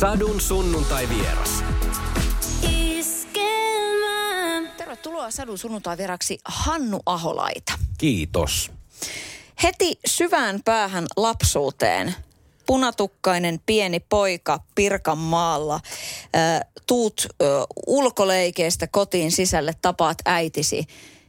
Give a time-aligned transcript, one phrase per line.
[0.00, 1.64] Sadun sunnuntai vieras.
[4.76, 7.72] Tervetuloa Sadun sunnuntai vieraksi Hannu Aholaita.
[7.98, 8.70] Kiitos.
[9.62, 12.14] Heti syvään päähän lapsuuteen
[12.66, 15.80] punatukkainen pieni poika Pirkanmaalla.
[16.86, 17.26] Tuut
[17.86, 20.86] ulkoleikeestä kotiin sisälle, tapaat äitisi.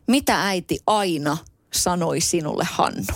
[0.08, 1.38] Mitä äiti aina
[1.74, 3.14] sanoi sinulle, Hannu?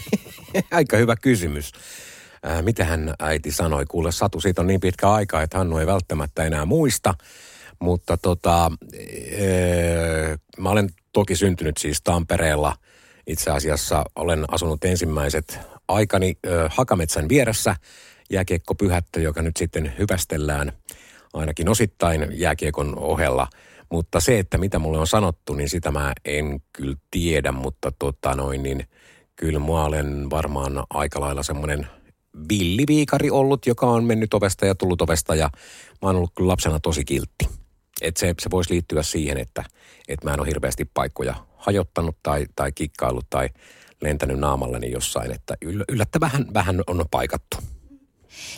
[0.70, 1.72] Aika hyvä kysymys.
[2.46, 3.84] Äh, mitä hän äiti sanoi?
[3.86, 7.14] Kuule Satu, siitä on niin pitkä aika, että Hannu ei välttämättä enää muista.
[7.78, 8.72] Mutta tota,
[9.30, 12.76] ee, mä olen toki syntynyt siis Tampereella.
[13.26, 17.76] Itse asiassa olen asunut ensimmäiset aikani ö, Hakametsän vieressä
[18.30, 20.72] jääkiekkopyhättö, joka nyt sitten hyvästellään
[21.32, 23.48] ainakin osittain jääkiekon ohella.
[23.90, 28.34] Mutta se, että mitä mulle on sanottu, niin sitä mä en kyllä tiedä, mutta tota
[28.34, 28.88] noin, niin
[29.36, 31.86] kyllä mä olen varmaan aika lailla semmoinen
[32.48, 35.50] villiviikari ollut, joka on mennyt ovesta ja tullut ovesta ja
[36.02, 37.48] mä oon ollut kyllä lapsena tosi kiltti.
[38.00, 39.64] Et se, se voisi liittyä siihen, että,
[40.08, 43.48] että mä en ole hirveästi paikkoja hajottanut tai, tai kikkaillut tai
[44.00, 45.54] lentänyt naamallani jossain, että
[45.88, 47.56] yllättävän vähän on paikattu.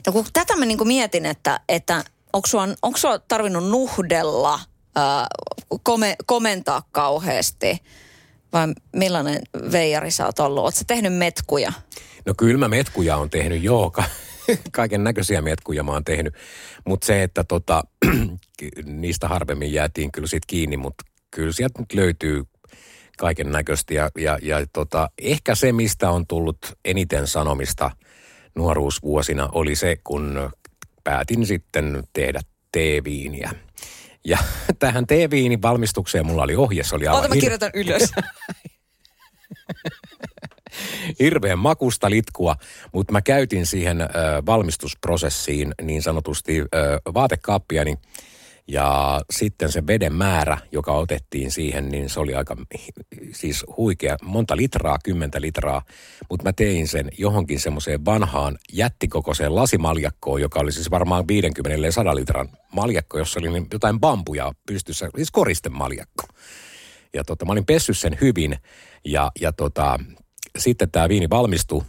[0.06, 4.60] No kun tätä mä niinku mietin, että, että onko sua, onko sua tarvinnut nuhdella,
[4.96, 5.26] ää,
[5.82, 7.82] kome, komentaa kauheasti
[8.52, 10.64] vai millainen veijari sä oot ollut?
[10.64, 11.72] Oletko tehnyt metkuja?
[12.26, 13.92] No kyllä mä metkuja on tehnyt, joo.
[14.72, 16.34] Kaiken näköisiä metkuja mä oon tehnyt.
[16.86, 17.82] Mutta se, että tota,
[18.84, 22.44] niistä harvemmin jäätiin kyllä sit kiinni, mutta kyllä sieltä nyt löytyy
[23.18, 23.94] kaiken näköistä.
[23.94, 27.90] Ja, ja, ja tota, ehkä se, mistä on tullut eniten sanomista
[28.54, 30.50] nuoruusvuosina, oli se, kun
[31.04, 32.40] päätin sitten tehdä
[32.72, 33.50] teeviiniä.
[34.24, 34.38] Ja
[34.78, 37.20] tähän teeviinin valmistukseen mulla oli ohje, se oli aivan...
[37.20, 38.12] Ota mä kirjoitan ylös.
[41.20, 42.56] hirveän makusta litkua,
[42.92, 44.06] mutta mä käytin siihen ö,
[44.46, 46.64] valmistusprosessiin niin sanotusti ö,
[47.14, 47.98] vaatekaappia, niin
[48.68, 52.56] ja sitten se veden määrä, joka otettiin siihen, niin se oli aika
[53.32, 54.16] siis huikea.
[54.22, 55.82] Monta litraa, kymmentä litraa.
[56.30, 62.14] Mutta mä tein sen johonkin semmoiseen vanhaan jättikokoiseen lasimaljakkoon, joka oli siis varmaan 50 100
[62.14, 66.24] litran maljakko, jossa oli niin jotain bambuja pystyssä, siis koristemaljakko.
[67.14, 68.56] Ja tota, mä olin pessy sen hyvin
[69.04, 69.98] ja, ja tota,
[70.58, 71.82] sitten tämä viini valmistui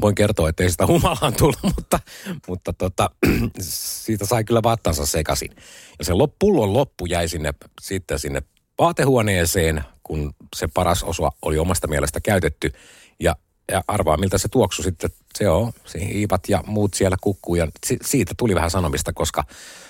[0.00, 2.00] voin kertoa, että ei sitä humalaan tullut, mutta,
[2.48, 3.10] mutta tota,
[4.04, 5.50] siitä sai kyllä vattansa sekaisin.
[5.98, 8.42] Ja se pullon loppu jäi sinne, sitten sinne
[8.78, 12.72] vaatehuoneeseen, kun se paras osa oli omasta mielestä käytetty.
[13.20, 13.36] Ja,
[13.72, 17.54] ja arvaa, miltä se tuoksu sitten, se on, hiivat ja muut siellä kukkuu.
[17.54, 19.44] Ja si, siitä tuli vähän sanomista, koska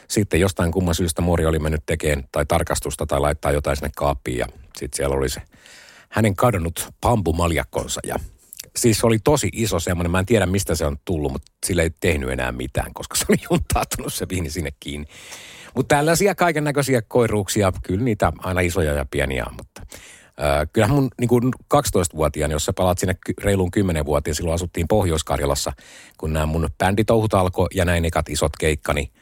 [0.09, 4.39] sitten jostain kumman syystä Mori oli mennyt tekemään tai tarkastusta tai laittaa jotain sinne kaappiin.
[4.39, 4.47] Ja
[4.78, 5.43] sitten siellä oli se
[6.10, 8.16] hänen kadonnut pampumaljakkonsa ja
[8.76, 11.91] siis oli tosi iso semmoinen, mä en tiedä mistä se on tullut, mutta sillä ei
[12.00, 15.06] tehnyt enää mitään, koska se oli juntautunut se viini sinne kiinni.
[15.75, 19.82] Mutta tällaisia kaiken näköisiä koiruuksia, kyllä niitä aina isoja ja pieniä, mutta
[20.43, 21.44] äh, kyllähän mun niin kuin
[21.75, 25.72] 12-vuotiaana, jos sä palaat sinne reiluun 10-vuotiaan, silloin asuttiin Pohjois-Karjalassa,
[26.19, 29.12] kun nämä mun bänditouhut alkoi ja näin ekat isot keikkani,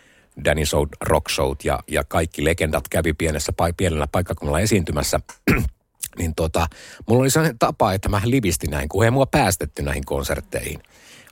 [0.45, 5.21] Danny Show, Rock Show ja, ja kaikki legendat kävi pienessä, pienellä paikkakunnalla esiintymässä
[6.19, 6.67] niin tota,
[7.09, 10.83] mulla oli sellainen tapa, että mä livistin näin, kun ei mua päästetty näihin konsertteihin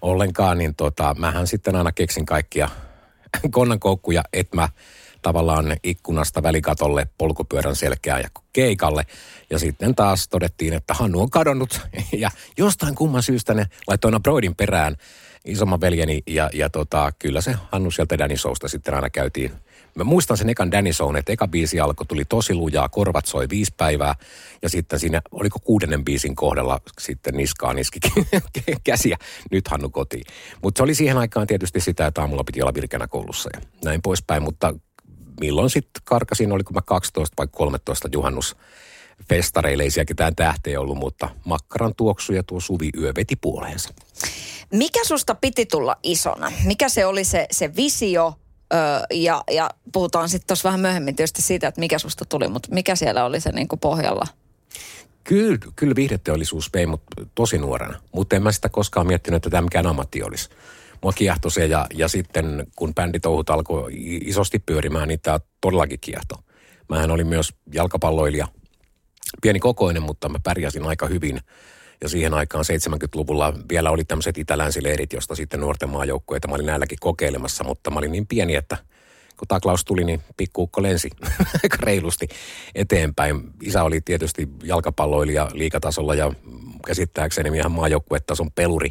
[0.03, 2.69] ollenkaan, niin tota, mähän sitten aina keksin kaikkia
[3.51, 4.69] konnankoukkuja, että mä
[5.23, 9.07] tavallaan ikkunasta välikatolle, polkupyörän selkeään ja keikalle.
[9.51, 11.81] Ja sitten taas todettiin, että Hannu on kadonnut.
[12.13, 14.97] Ja jostain kumman syystä ne laittoi aina Broidin perään
[15.45, 16.23] isomman veljeni.
[16.27, 19.53] Ja, ja tota, kyllä se Hannu sieltä Danny Sousta sitten aina käytiin
[19.97, 23.49] Mä muistan sen ekan Danny Zone, että eka biisi alkoi, tuli tosi lujaa, korvat soi
[23.51, 24.15] viisi päivää.
[24.63, 27.99] Ja sitten siinä, oliko kuudennen biisin kohdalla sitten niskaa niski
[28.85, 29.17] käsiä,
[29.51, 30.25] nyt Hannu kotiin.
[30.63, 34.03] Mutta se oli siihen aikaan tietysti sitä, että aamulla piti olla virkänä koulussa ja näin
[34.03, 34.43] poispäin.
[34.43, 34.75] Mutta
[35.41, 38.57] milloin sitten karkasin, oliko mä 12 vai 13 juhannus
[39.29, 43.95] festareille, ei siellä ketään tähteä ollut, mutta makkaran tuoksu ja tuo suvi yö veti puoleensa.
[44.73, 46.53] Mikä susta piti tulla isona?
[46.65, 48.35] Mikä se oli se, se visio,
[48.75, 48.79] Öö,
[49.11, 52.97] ja, ja puhutaan sitten tuossa vähän myöhemmin tietysti siitä, että mikä susta tuli, mutta mikä
[52.97, 54.27] siellä oli se niinku pohjalla?
[55.25, 57.03] Kyllä, kyllä viihdeteollisuus vei mut
[57.35, 60.49] tosi nuorena, mutta en mä sitä koskaan miettinyt, että tämä mikään ammatti olisi.
[61.03, 63.93] Mua kiehtoi se ja, ja sitten kun bänditouhut alkoi
[64.25, 66.39] isosti pyörimään, niin tämä todellakin kiehtoi.
[66.89, 68.49] Mähän olin myös jalkapalloilija,
[69.43, 71.41] pieni kokoinen, mutta mä pärjäsin aika hyvin–
[72.01, 76.99] ja siihen aikaan 70-luvulla vielä oli tämmöiset itä-länsileirit, josta sitten nuorten maajoukkueita mä olin näilläkin
[77.01, 78.77] kokeilemassa, mutta mä olin niin pieni, että
[79.37, 81.11] kun taklaus tuli, niin pikkuukko lensi
[81.63, 82.29] aika reilusti
[82.75, 83.51] eteenpäin.
[83.63, 86.33] Isä oli tietysti jalkapalloilija liikatasolla ja
[86.87, 88.91] käsittääkseni ihan maajoukkuetason peluri,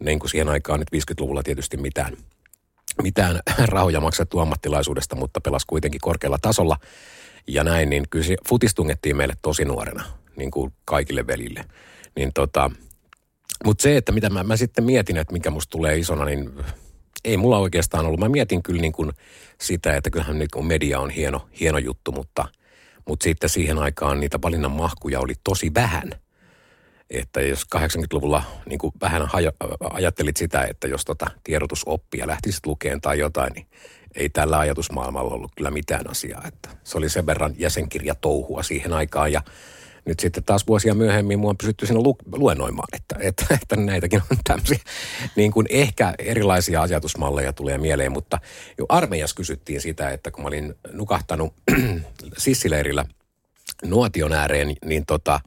[0.00, 2.16] niin kuin siihen aikaan nyt 50-luvulla tietysti mitään
[3.02, 3.40] mitään
[3.74, 6.76] rahoja maksettu ammattilaisuudesta, mutta pelasi kuitenkin korkealla tasolla
[7.46, 8.36] ja näin, niin kyllä se
[9.14, 10.04] meille tosi nuorena,
[10.36, 11.64] niin kuin kaikille velille.
[12.16, 12.70] Niin tota,
[13.64, 16.50] mutta se, että mitä mä, mä sitten mietin, että mikä musta tulee isona, niin
[17.24, 18.20] ei mulla oikeastaan ollut.
[18.20, 19.12] Mä mietin kyllä niin kuin
[19.60, 22.44] sitä, että kyllähän nyt kun media on hieno, hieno juttu, mutta,
[23.08, 26.10] mutta sitten siihen aikaan niitä valinnan mahkuja oli tosi vähän.
[27.10, 29.52] Että jos 80-luvulla niin kuin vähän haja,
[29.90, 33.66] ajattelit sitä, että jos tota tiedotusoppia lähtisit lukeen tai jotain, niin
[34.14, 36.42] ei tällä ajatusmaailmalla ollut kyllä mitään asiaa.
[36.48, 39.42] Että se oli sen verran jäsenkirjatouhua siihen aikaan ja
[40.04, 44.22] nyt sitten taas vuosia myöhemmin mua on pysytty sinne lu- luennoimaan, että, että, että näitäkin
[44.30, 44.78] on tämmöisiä.
[45.36, 48.38] Niin kuin ehkä erilaisia ajatusmalleja tulee mieleen, mutta
[48.78, 51.54] jo armeijassa kysyttiin sitä, että kun mä olin nukahtanut
[52.38, 53.04] sissileirillä
[53.84, 55.40] nuotion ääreen, niin tota,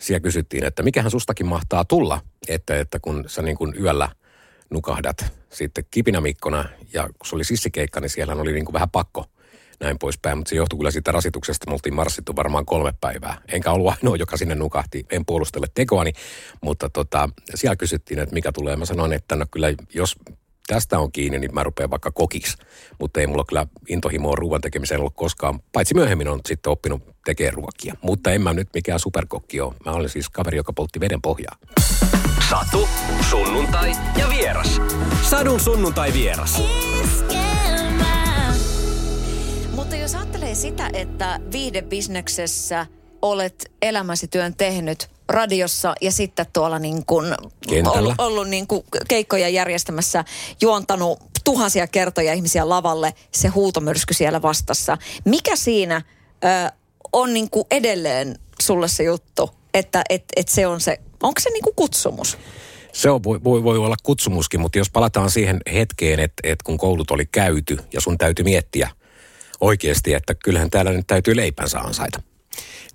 [0.00, 4.08] siellä kysyttiin, että mikähän sustakin mahtaa tulla, että, että kun sä niin kuin yöllä
[4.70, 9.26] nukahdat sitten kipinämikkona ja kun se oli sissikeikka, niin siellä oli niin kuin vähän pakko–
[9.82, 10.38] näin poispäin.
[10.38, 11.70] Mutta se johtui kyllä siitä rasituksesta.
[11.70, 13.40] Me oltiin marssittu varmaan kolme päivää.
[13.52, 15.06] Enkä ollut ainoa, joka sinne nukahti.
[15.10, 16.12] En puolustele tekoani,
[16.62, 18.76] mutta tota, siellä kysyttiin, että mikä tulee.
[18.76, 20.16] Mä sanoin, että no kyllä jos
[20.66, 22.56] tästä on kiinni, niin mä rupean vaikka kokiksi.
[23.00, 25.60] Mutta ei mulla kyllä intohimoa ruoan tekemiseen ollut koskaan.
[25.72, 27.94] Paitsi myöhemmin on sitten oppinut tekemään ruokia.
[28.02, 29.74] Mutta en mä nyt mikään superkokki ole.
[29.84, 31.56] Mä olen siis kaveri, joka poltti veden pohjaa.
[32.50, 32.88] Satu,
[33.30, 34.80] sunnuntai ja vieras.
[35.22, 36.62] Sadun sunnuntai vieras.
[39.74, 42.86] Mutta jos ajattelee sitä, että viihdebisneksessä
[43.22, 47.34] olet elämäsi työn tehnyt radiossa ja sitten tuolla niin kuin
[47.86, 50.24] ollut, ollut niin kuin keikkoja järjestämässä,
[50.60, 54.98] juontanut tuhansia kertoja ihmisiä lavalle, se huutomyrsky siellä vastassa.
[55.24, 56.02] Mikä siinä
[56.44, 56.72] ö,
[57.12, 61.50] on niin kuin edelleen sulle se juttu, että et, et se on se, onko se
[61.50, 62.38] niin kuin kutsumus?
[62.92, 66.78] Se on, voi, voi, voi olla kutsumuskin, mutta jos palataan siihen hetkeen, että, että kun
[66.78, 68.90] koulut oli käyty ja sun täytyy miettiä–
[69.62, 72.22] oikeasti, että kyllähän täällä nyt täytyy leipänsä ansaita.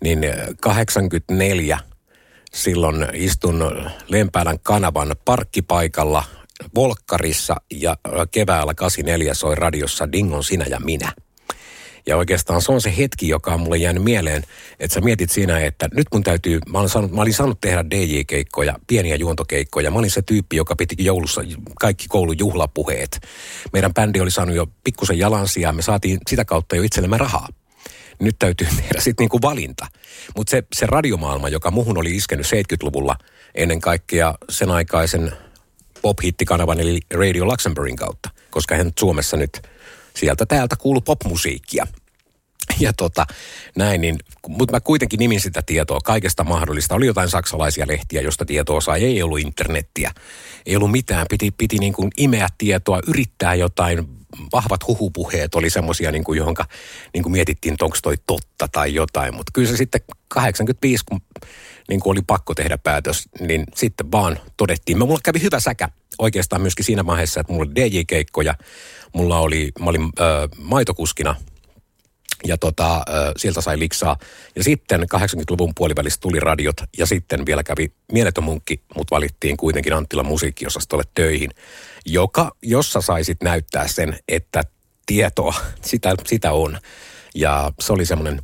[0.01, 0.19] Niin
[0.61, 1.83] 84 äh,
[2.53, 6.23] silloin istun Lempäälän kanavan parkkipaikalla
[6.75, 11.11] Volkkarissa ja äh, keväällä 84 soi radiossa Dingon sinä ja minä–
[12.07, 14.43] ja oikeastaan se on se hetki, joka on mulle jäänyt mieleen,
[14.79, 17.85] että sä mietit siinä, että nyt mun täytyy, mä olin saanut, mä olin saanut tehdä
[17.91, 19.91] DJ-keikkoja, pieniä juontokeikkoja.
[19.91, 21.41] Mä olin se tyyppi, joka piti joulussa
[21.79, 23.19] kaikki koulun juhlapuheet.
[23.73, 27.47] Meidän bändi oli saanut jo pikkusen jalansia, me saatiin sitä kautta jo itsellemme rahaa
[28.19, 29.87] nyt täytyy tehdä sitten niinku valinta.
[30.37, 33.15] Mutta se, se radiomaailma, joka muhun oli iskenyt 70-luvulla
[33.55, 35.31] ennen kaikkea sen aikaisen
[36.01, 39.61] pop-hittikanavan eli Radio Luxemburgin kautta, koska hän Suomessa nyt
[40.17, 41.87] sieltä täältä kuuluu popmusiikkia.
[42.79, 43.25] Ja tota,
[43.75, 44.15] näin, niin,
[44.47, 46.95] mutta mä kuitenkin nimin sitä tietoa kaikesta mahdollista.
[46.95, 49.03] Oli jotain saksalaisia lehtiä, josta tietoa sai.
[49.03, 50.11] Ei ollut internettiä.
[50.65, 51.25] Ei ollut mitään.
[51.29, 54.07] Piti, piti niin kuin imeä tietoa, yrittää jotain.
[54.53, 56.65] Vahvat huhupuheet oli semmoisia, niin kuin johonka
[57.13, 59.35] niin kuin mietittiin, onko toi totta tai jotain.
[59.35, 61.21] Mutta kyllä se sitten 85, kun
[61.87, 64.97] niin kuin oli pakko tehdä päätös, niin sitten vaan todettiin.
[64.97, 65.89] Mulla kävi hyvä säkä
[66.19, 68.55] oikeastaan myöskin siinä vaiheessa, että mulla oli DJ-keikkoja,
[69.13, 71.35] mulla oli, mä olin ö, maitokuskina
[72.45, 73.01] ja tota, ö,
[73.37, 74.17] sieltä sai liksaa.
[74.55, 79.93] Ja sitten 80-luvun puolivälissä tuli radiot ja sitten vielä kävi Mieletön munkki, mutta valittiin kuitenkin
[79.93, 81.49] Anttilan musiikkiosastolle töihin,
[82.05, 84.63] joka, jossa saisit näyttää sen, että
[85.05, 86.79] tietoa, sitä, sitä on.
[87.35, 88.41] Ja se oli semmoinen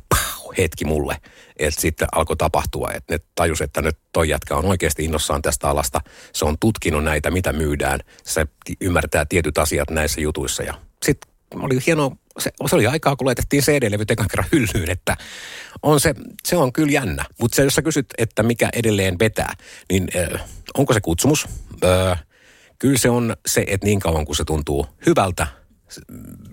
[0.58, 1.16] hetki mulle–
[1.56, 5.68] että sitten alkoi tapahtua, että ne tajus, että nyt toi jätkä on oikeasti innossaan tästä
[5.68, 6.00] alasta.
[6.32, 8.00] Se on tutkinut näitä, mitä myydään.
[8.22, 8.46] Se
[8.80, 13.62] ymmärtää tietyt asiat näissä jutuissa ja sitten oli hieno, se, se oli aikaa, kun laitettiin
[13.62, 15.16] CD-levyt ekan kerran hyllyyn, että
[15.82, 17.24] on se, se on kyllä jännä.
[17.40, 19.52] Mutta jos sä kysyt, että mikä edelleen vetää,
[19.90, 20.40] niin äh,
[20.74, 21.46] onko se kutsumus?
[21.84, 22.24] Äh,
[22.78, 25.46] kyllä se on se, että niin kauan kun se tuntuu hyvältä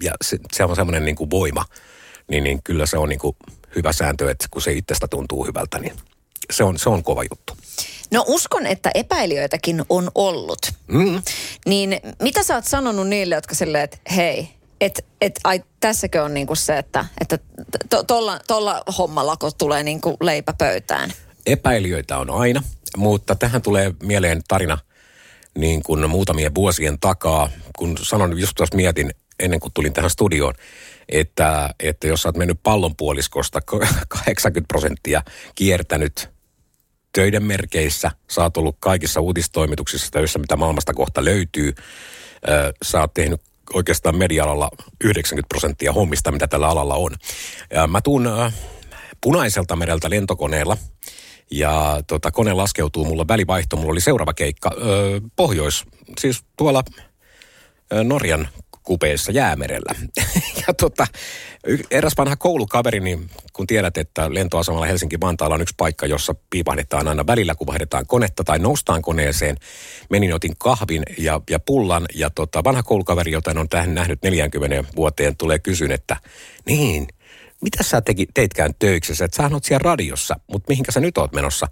[0.01, 1.65] ja se, se on semmoinen niin voima,
[2.27, 3.35] niin, niin kyllä se on niin kuin
[3.75, 5.93] hyvä sääntö, että kun se itsestä tuntuu hyvältä, niin
[6.51, 7.57] se on, se on kova juttu.
[8.11, 10.59] No uskon, että epäilijöitäkin on ollut.
[10.87, 11.21] Mm.
[11.65, 14.49] Niin mitä sä oot sanonut niille, jotka silleen, että hei,
[14.81, 17.39] että et, ai, tässäkö on niinku se, että, että
[17.89, 18.03] to,
[18.47, 21.13] tolla hommalla, kun tulee niinku leipä pöytään?
[21.45, 22.63] Epäilijöitä on aina,
[22.97, 24.77] mutta tähän tulee mieleen tarina
[25.57, 27.49] niin kuin muutamien vuosien takaa.
[27.77, 30.53] Kun sanon, just tuossa mietin ennen kuin tulin tähän studioon,
[31.09, 33.61] että, että jos sä oot mennyt pallonpuoliskosta
[34.07, 35.21] 80 prosenttia
[35.55, 36.29] kiertänyt
[37.13, 41.73] töiden merkeissä, sä oot ollut kaikissa uutistoimituksissa töissä, mitä maailmasta kohta löytyy,
[42.83, 43.41] sä oot tehnyt
[43.73, 44.45] oikeastaan media
[45.03, 47.11] 90 prosenttia hommista, mitä tällä alalla on.
[47.73, 48.29] Ja mä tuun
[49.21, 50.77] punaiselta mereltä lentokoneella,
[51.51, 53.75] ja tota, kone laskeutuu mulla välivaihto.
[53.75, 55.83] Mulla oli seuraava keikka ö, pohjois,
[56.19, 56.83] siis tuolla
[58.03, 58.47] Norjan
[58.83, 59.95] kupeessa jäämerellä.
[60.67, 61.07] ja tota,
[61.91, 67.27] eräs vanha koulukaveri, niin kun tiedät, että lentoasemalla Helsinki-Vantaalla on yksi paikka, jossa piipahdetaan aina
[67.27, 69.57] välillä, kun vaihdetaan konetta tai noustaan koneeseen.
[70.09, 74.83] Menin, otin kahvin ja, ja pullan ja tota, vanha koulukaveri, jota on tähän nähnyt 40
[74.95, 76.17] vuoteen, tulee kysyn, että
[76.65, 77.07] niin,
[77.61, 81.33] mitä sä teki, teitkään töiksessä, että sä oot siellä radiossa, mutta mihinkä sä nyt oot
[81.33, 81.67] menossa?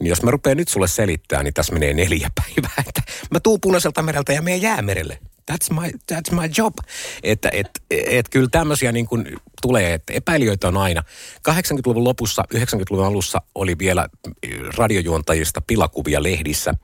[0.00, 3.60] Niin jos mä rupean nyt sulle selittää, niin tässä menee neljä päivää, että mä tuun
[3.60, 5.18] punaiselta mereltä ja menen jäämerelle.
[5.52, 6.74] That's my, that's my job.
[7.22, 11.02] Että et, et, kyllä tämmöisiä niin kuin tulee, että epäilijöitä on aina.
[11.48, 14.08] 80-luvun lopussa, 90-luvun alussa oli vielä
[14.76, 16.74] radiojuontajista pilakuvia lehdissä,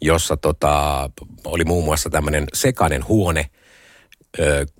[0.00, 1.10] jossa tota,
[1.44, 3.50] oli muun muassa tämmöinen sekainen huone,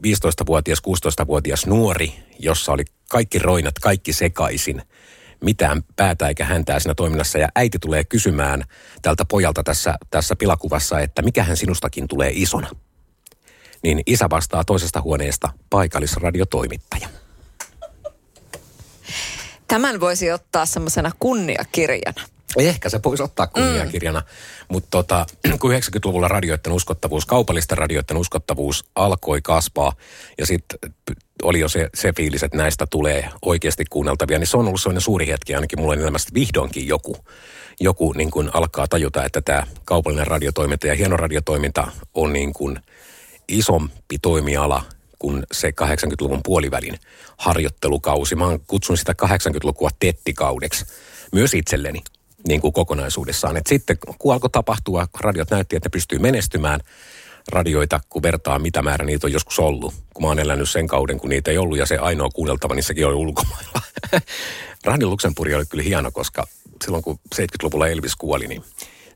[0.07, 4.83] 15-vuotias, 16-vuotias nuori, jossa oli kaikki roinat, kaikki sekaisin,
[5.41, 7.39] mitään päätä eikä häntää siinä toiminnassa.
[7.39, 8.65] Ja äiti tulee kysymään
[9.03, 12.71] tältä pojalta tässä, tässä pilakuvassa, että mikähän sinustakin tulee isona.
[13.83, 17.09] Niin isä vastaa toisesta huoneesta paikallisradiotoimittaja.
[19.69, 22.23] Tämän voisi ottaa semmoisena kunniakirjana.
[22.57, 24.27] Ehkä se voisi ottaa kunniakirjana, mm.
[24.69, 25.27] mutta tota,
[25.61, 29.93] kun 90-luvulla radioiden uskottavuus, kaupallisten radioiden uskottavuus alkoi kasvaa
[30.39, 30.79] ja sitten
[31.43, 35.01] oli jo se, se fiilis, että näistä tulee oikeasti kuunneltavia, niin se on ollut sellainen
[35.01, 37.17] suuri hetki ainakin mulle elämässä, vihdoinkin joku,
[37.81, 42.79] joku niin kuin alkaa tajuta, että tämä kaupallinen radiotoiminta ja hieno radiotoiminta on niin kuin
[43.49, 44.83] isompi toimiala
[45.19, 46.99] kuin se 80-luvun puolivälin
[47.37, 48.35] harjoittelukausi.
[48.35, 50.85] Mä kutsun sitä 80-lukua tettikaudeksi
[51.33, 52.03] myös itselleni
[52.49, 53.57] niin kuin kokonaisuudessaan.
[53.57, 56.81] Et sitten kun alkoi tapahtua, radiot näytti, että ne pystyy menestymään
[57.53, 59.95] radioita, kun vertaa mitä määrä niitä on joskus ollut.
[60.15, 63.07] Kun mä oon elänyt sen kauden, kun niitä ei ollut ja se ainoa kuunneltava, sekin
[63.07, 63.81] oli ulkomailla.
[64.85, 66.47] Radio Luxemburg oli kyllä hieno, koska
[66.85, 68.65] silloin kun 70-luvulla Elvis kuoli, niin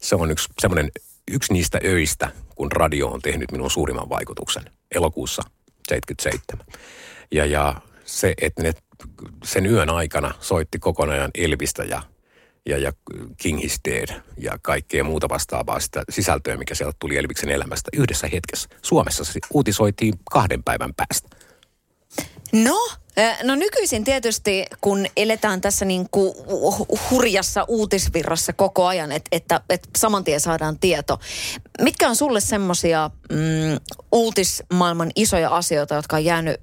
[0.01, 0.91] se on yksi semmoinen
[1.31, 4.63] yksi niistä öistä, kun radio on tehnyt minun suurimman vaikutuksen
[4.95, 5.43] elokuussa
[5.89, 6.67] 77.
[7.33, 8.73] Ja, ja se, että ne
[9.45, 12.03] sen yön aikana soitti kokonaan Elvistä ja
[12.67, 12.93] ja, ja
[13.37, 18.29] King is Dead ja kaikkea muuta vastaavaa sitä sisältöä, mikä sieltä tuli Elviksen elämästä yhdessä
[18.33, 18.69] hetkessä.
[18.83, 21.29] Suomessa se uutisoitiin kahden päivän päästä.
[22.53, 22.79] No,
[23.45, 26.35] No nykyisin tietysti, kun eletään tässä niin kuin
[27.11, 31.19] hurjassa uutisvirrassa koko ajan, että, että, että saman tien saadaan tieto.
[31.81, 33.37] Mitkä on sulle semmoisia mm,
[34.13, 36.61] uutismaailman isoja asioita, jotka on jäänyt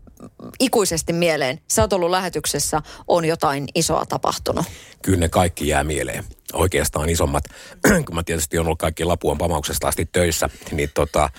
[0.60, 1.60] ikuisesti mieleen?
[1.68, 4.66] Sä oot ollut lähetyksessä, on jotain isoa tapahtunut.
[5.02, 6.24] Kyllä ne kaikki jää mieleen.
[6.54, 7.44] Oikeastaan isommat,
[8.06, 11.30] kun mä tietysti on ollut kaikki Lapuan pamauksesta asti töissä, niin, tota,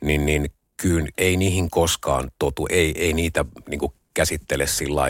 [0.00, 2.66] niin, niin kyllä ei niihin koskaan totu.
[2.70, 3.80] Ei, ei niitä niin
[4.14, 5.02] käsittele sillä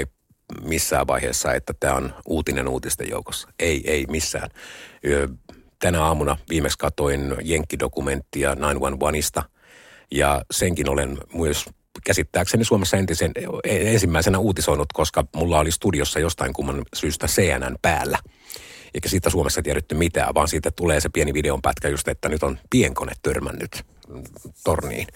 [0.63, 3.49] missään vaiheessa, että tämä on uutinen uutisten joukossa.
[3.59, 4.51] Ei, ei missään.
[5.79, 9.43] Tänä aamuna viimeksi katoin Jenkkidokumenttia 911ista
[10.11, 11.65] ja senkin olen myös
[12.05, 13.33] käsittääkseni Suomessa entisen,
[13.65, 18.19] ensimmäisenä uutisoinut, koska mulla oli studiossa jostain kumman syystä CNN päällä.
[18.95, 22.59] Eikä siitä Suomessa tiedetty mitään, vaan siitä tulee se pieni videonpätkä just, että nyt on
[22.71, 23.85] pienkone törmännyt
[24.65, 25.07] torniin.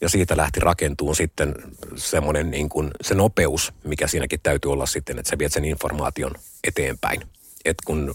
[0.00, 1.54] Ja siitä lähti rakentuun sitten
[1.96, 6.34] semmoinen niin kuin se nopeus, mikä siinäkin täytyy olla sitten, että sä viet sen informaation
[6.64, 7.20] eteenpäin.
[7.64, 8.12] Että kun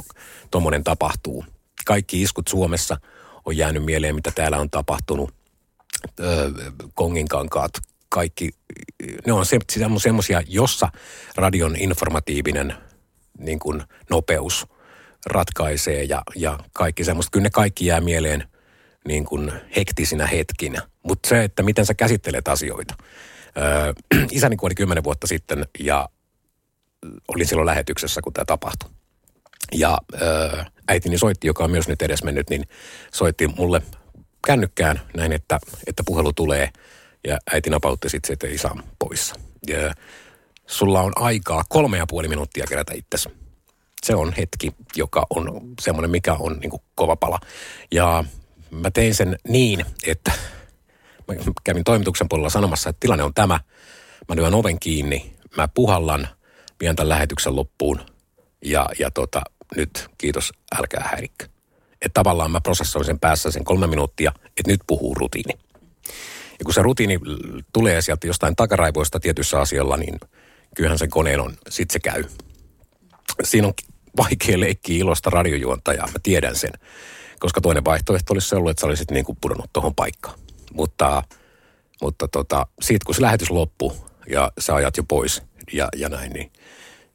[0.52, 1.46] tuommoinen tapahtuu.
[1.86, 2.98] Kaikki iskut Suomessa
[3.46, 5.34] on jäänyt mieleen, mitä täällä on tapahtunut.
[6.20, 6.52] Öö,
[6.94, 7.72] konginkankaat,
[8.10, 8.50] kaikki,
[9.26, 9.60] ne on se,
[9.98, 10.90] semmoisia, jossa
[11.36, 12.74] radion informatiivinen
[13.38, 14.68] niin kuin nopeus
[15.26, 17.32] ratkaisee ja, ja kaikki semmoista.
[17.32, 18.44] Kyllä ne kaikki jää mieleen
[19.08, 20.82] niin kuin hektisinä hetkinä.
[21.04, 22.96] Mutta se, että miten sä käsittelet asioita.
[23.58, 23.94] Öö,
[24.32, 26.10] isäni kuoli kymmenen vuotta sitten ja
[27.28, 28.90] olin silloin lähetyksessä, kun tämä tapahtui.
[29.74, 32.64] Ja öö, äitini soitti, joka on myös nyt edesmennyt, niin
[33.14, 33.82] soitti mulle
[34.48, 36.70] kännykkään näin, että, että puhelu tulee–
[37.28, 39.36] ja äiti napautti sitten, että isä poissa.
[39.68, 39.94] Ja
[40.68, 43.30] sulla on aikaa kolme ja puoli minuuttia kerätä itsesi.
[44.04, 47.40] Se on hetki, joka on semmoinen, mikä on niin kuin kova pala.
[47.92, 48.24] Ja
[48.72, 50.32] mä tein sen niin, että
[51.28, 53.60] mä kävin toimituksen puolella sanomassa, että tilanne on tämä.
[54.30, 56.28] Mä lyön oven kiinni, mä puhallan,
[56.80, 58.02] vien tämän lähetyksen loppuun
[58.66, 59.42] ja, ja tota,
[59.76, 61.46] nyt kiitos, älkää häirikkö.
[62.02, 65.54] Että tavallaan mä prosessoin sen päässä sen kolme minuuttia, että nyt puhuu rutiini.
[66.60, 67.20] Ja kun se rutiini
[67.74, 70.20] tulee sieltä jostain takaraivoista tietyssä asialla, niin
[70.76, 72.24] kyllähän sen koneen on, sit se käy.
[73.44, 73.74] Siinä on
[74.18, 76.72] vaikea leikkiä ilosta radiojuontajaa, mä tiedän sen.
[77.40, 80.40] Koska toinen vaihtoehto olisi ollut, että sä olisit niin kuin pudonnut tuohon paikkaan.
[80.74, 81.24] Mutta,
[82.02, 83.94] mutta tota, siitä kun se lähetys loppuu
[84.30, 86.52] ja sä ajat jo pois ja, ja näin, niin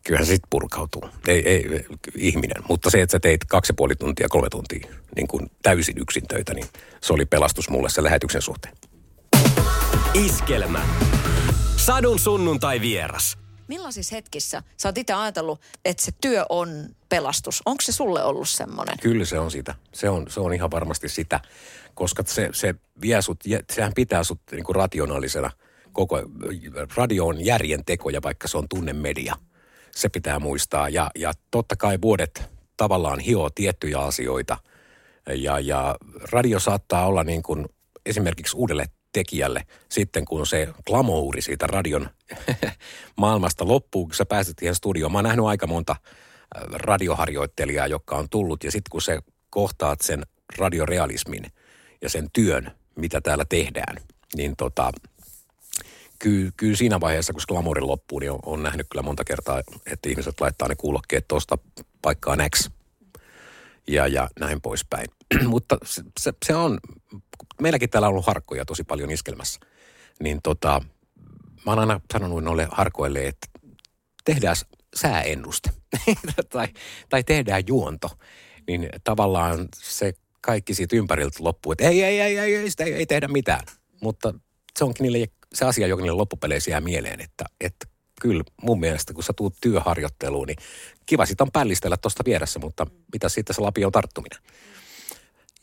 [0.04, 1.08] kyllähän se sitten purkautuu.
[1.28, 1.86] Ei, ei,
[2.16, 2.62] ihminen.
[2.68, 6.26] Mutta se, että sä teit kaksi ja puoli tuntia, kolme tuntia niin kuin täysin yksin
[6.28, 6.66] töitä, niin
[7.00, 8.74] se oli pelastus mulle sen lähetyksen suhteen.
[10.14, 10.82] Iskelmä.
[11.76, 13.38] Sadun sunnuntai vieras.
[13.68, 16.68] Millaisissa hetkissä sä oot itse ajatellut, että se työ on
[17.08, 17.62] pelastus?
[17.66, 18.98] Onko se sulle ollut semmoinen?
[19.02, 19.74] Kyllä se on sitä.
[19.92, 21.40] Se on, se on ihan varmasti sitä,
[21.94, 23.40] koska se, se vie sut,
[23.72, 25.50] sehän pitää sut niin kuin rationaalisena.
[25.92, 26.22] Koko,
[26.96, 29.34] radio on järjen tekoja, vaikka se on tunnemedia.
[29.90, 30.88] Se pitää muistaa.
[30.88, 34.56] Ja, ja totta kai vuodet tavallaan hioo tiettyjä asioita.
[35.34, 35.96] Ja, ja
[36.32, 37.66] radio saattaa olla niin kuin
[38.06, 42.08] esimerkiksi uudelle tekijälle sitten, kun se glamouri siitä radion
[43.16, 45.12] maailmasta loppuu, kun sä pääset siihen studioon.
[45.12, 49.18] Mä oon nähnyt aika monta äh, radioharjoittelijaa, joka on tullut, ja sitten kun se
[49.50, 50.22] kohtaat sen
[50.58, 51.44] radiorealismin
[52.02, 53.96] ja sen työn, mitä täällä tehdään,
[54.36, 54.92] niin tota,
[56.18, 59.62] kyllä, kyllä siinä vaiheessa, kun se glamouri loppuu, niin on, on nähnyt kyllä monta kertaa,
[59.86, 61.58] että ihmiset laittaa ne kuulokkeet tuosta
[62.02, 62.70] paikkaan X
[63.88, 65.06] ja, ja näin poispäin.
[65.46, 66.78] Mutta se, se, se on,
[67.60, 69.60] meilläkin täällä on ollut harkkoja tosi paljon iskelmässä.
[70.20, 70.82] Niin tota,
[71.66, 73.46] mä oon aina sanonut noille harkoille, että
[74.24, 74.56] tehdään
[74.96, 75.70] sääennuste
[76.52, 76.68] tai,
[77.08, 78.10] tai tehdään juonto.
[78.66, 82.94] Niin tavallaan se kaikki siitä ympäriltä loppuu, että ei, ei, ei, ei, ei, sitä ei,
[82.94, 83.64] ei tehdä mitään.
[84.00, 84.34] Mutta
[84.78, 87.86] se onkin niille se asia, joka niille loppupeleissä jää mieleen, että, että
[88.20, 90.58] kyllä mun mielestä, kun sä tuut työharjoitteluun, niin
[91.06, 94.38] kiva sitä on pällistellä tuosta vieressä, mutta mitä sitten se lapi on tarttuminen.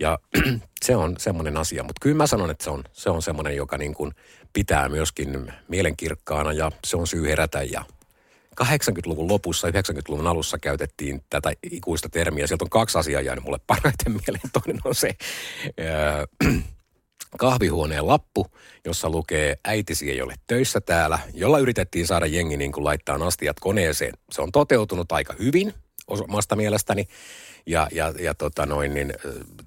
[0.02, 0.20] Ja
[0.86, 3.78] se on semmoinen asia, mutta kyllä mä sanon, että se on, se on semmoinen, joka
[3.78, 4.12] niin kuin
[4.54, 7.86] pitää myöskin mielenkirkkaana ja se on syy herätä ja
[8.64, 12.48] 80-luvun lopussa, 90-luvun alussa käytettiin tätä ikuista termiä.
[12.48, 14.50] Sieltä on kaksi asiaa jäänyt mulle parhaiten mieleen.
[14.64, 15.16] Toinen on se
[17.38, 18.48] kahvihuoneen lappu,
[18.86, 23.60] jossa lukee äitisi ei ole töissä täällä, jolla yritettiin saada jengi niin kuin laittaa astiat
[23.60, 24.14] koneeseen.
[24.32, 25.74] Se on toteutunut aika hyvin
[26.12, 27.08] omasta mielestäni.
[27.66, 29.14] Ja, ja, ja tota noin, niin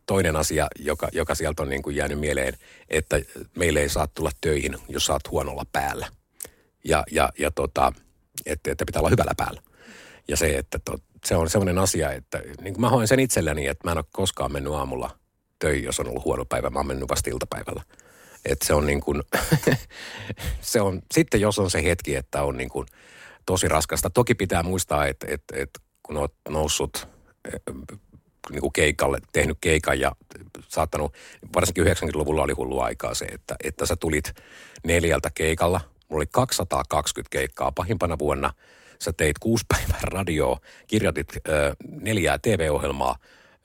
[0.07, 2.55] toinen asia, joka, joka sieltä on niin kuin jäänyt mieleen,
[2.89, 3.21] että
[3.59, 6.09] meille ei saa tulla töihin, jos saat huonolla päällä.
[6.85, 7.93] Ja, ja, ja tota,
[8.47, 9.63] että, että pitää olla hyvällä päällä.
[10.29, 13.67] Ja se, että to, se on sellainen asia, että niin kuin mä hoin sen itselläni,
[13.67, 15.11] että mä en ole koskaan mennyt aamulla–
[15.65, 16.71] töihin, jos on ollut huono päivä.
[16.71, 17.83] Mä oon mennyt vasta iltapäivällä.
[18.45, 19.23] Et se on niin kuin,
[20.61, 22.87] se on, sitten jos on se hetki, että on niin kuin
[23.47, 24.11] tosi raskasta.
[24.11, 27.09] Toki pitää muistaa, että, että, että kun oot noussut
[27.53, 27.61] eh,
[28.51, 30.13] niin kuin keikalle, tehnyt keikan ja
[30.69, 31.15] saattanut,
[31.55, 34.35] varsinkin 90-luvulla oli hullu aikaa se, että, että sä tulit
[34.85, 35.81] neljältä keikalla.
[36.09, 38.53] Mulla oli 220 keikkaa pahimpana vuonna.
[38.99, 43.17] Sä teit kuusi päivää radioa, kirjoitit ö, neljää TV-ohjelmaa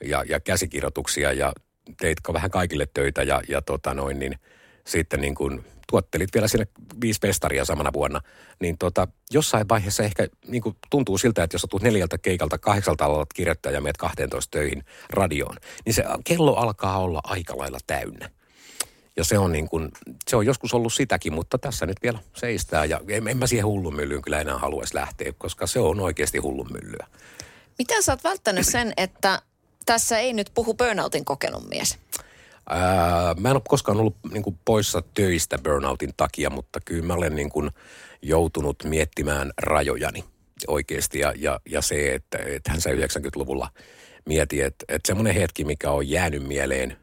[0.04, 1.52] ja, ja käsikirjoituksia ja
[2.00, 4.38] teitkö vähän kaikille töitä ja, ja tota noin, niin
[4.86, 6.66] sitten niin kuin tuottelit vielä sinne
[7.00, 8.20] viisi festaria samana vuonna,
[8.60, 13.04] niin tota, jossain vaiheessa ehkä niin kuin tuntuu siltä, että jos tulet neljältä keikalta kahdeksalta
[13.04, 18.30] alat kirjoittaa ja meet 12 töihin radioon, niin se kello alkaa olla aika lailla täynnä.
[19.16, 19.88] Ja se on, niin kuin,
[20.28, 22.84] se on joskus ollut sitäkin, mutta tässä nyt vielä seistää.
[22.84, 27.06] Ja en, en mä siihen hullunmyllyyn kyllä enää haluaisi lähteä, koska se on oikeasti hullunmyllyä.
[27.78, 29.42] Miten sä oot välttänyt sen, että
[29.86, 31.98] tässä ei nyt puhu burnoutin kokenut mies?
[32.68, 37.14] Ää, mä en ole koskaan ollut niin kuin, poissa töistä burnoutin takia, mutta kyllä mä
[37.14, 37.70] olen niin kuin,
[38.22, 40.24] joutunut miettimään rajojani
[40.68, 41.18] oikeasti.
[41.18, 43.68] Ja, ja, ja se, että, että hän 90-luvulla
[44.26, 46.96] mieti, että, että semmoinen hetki, mikä on jäänyt mieleen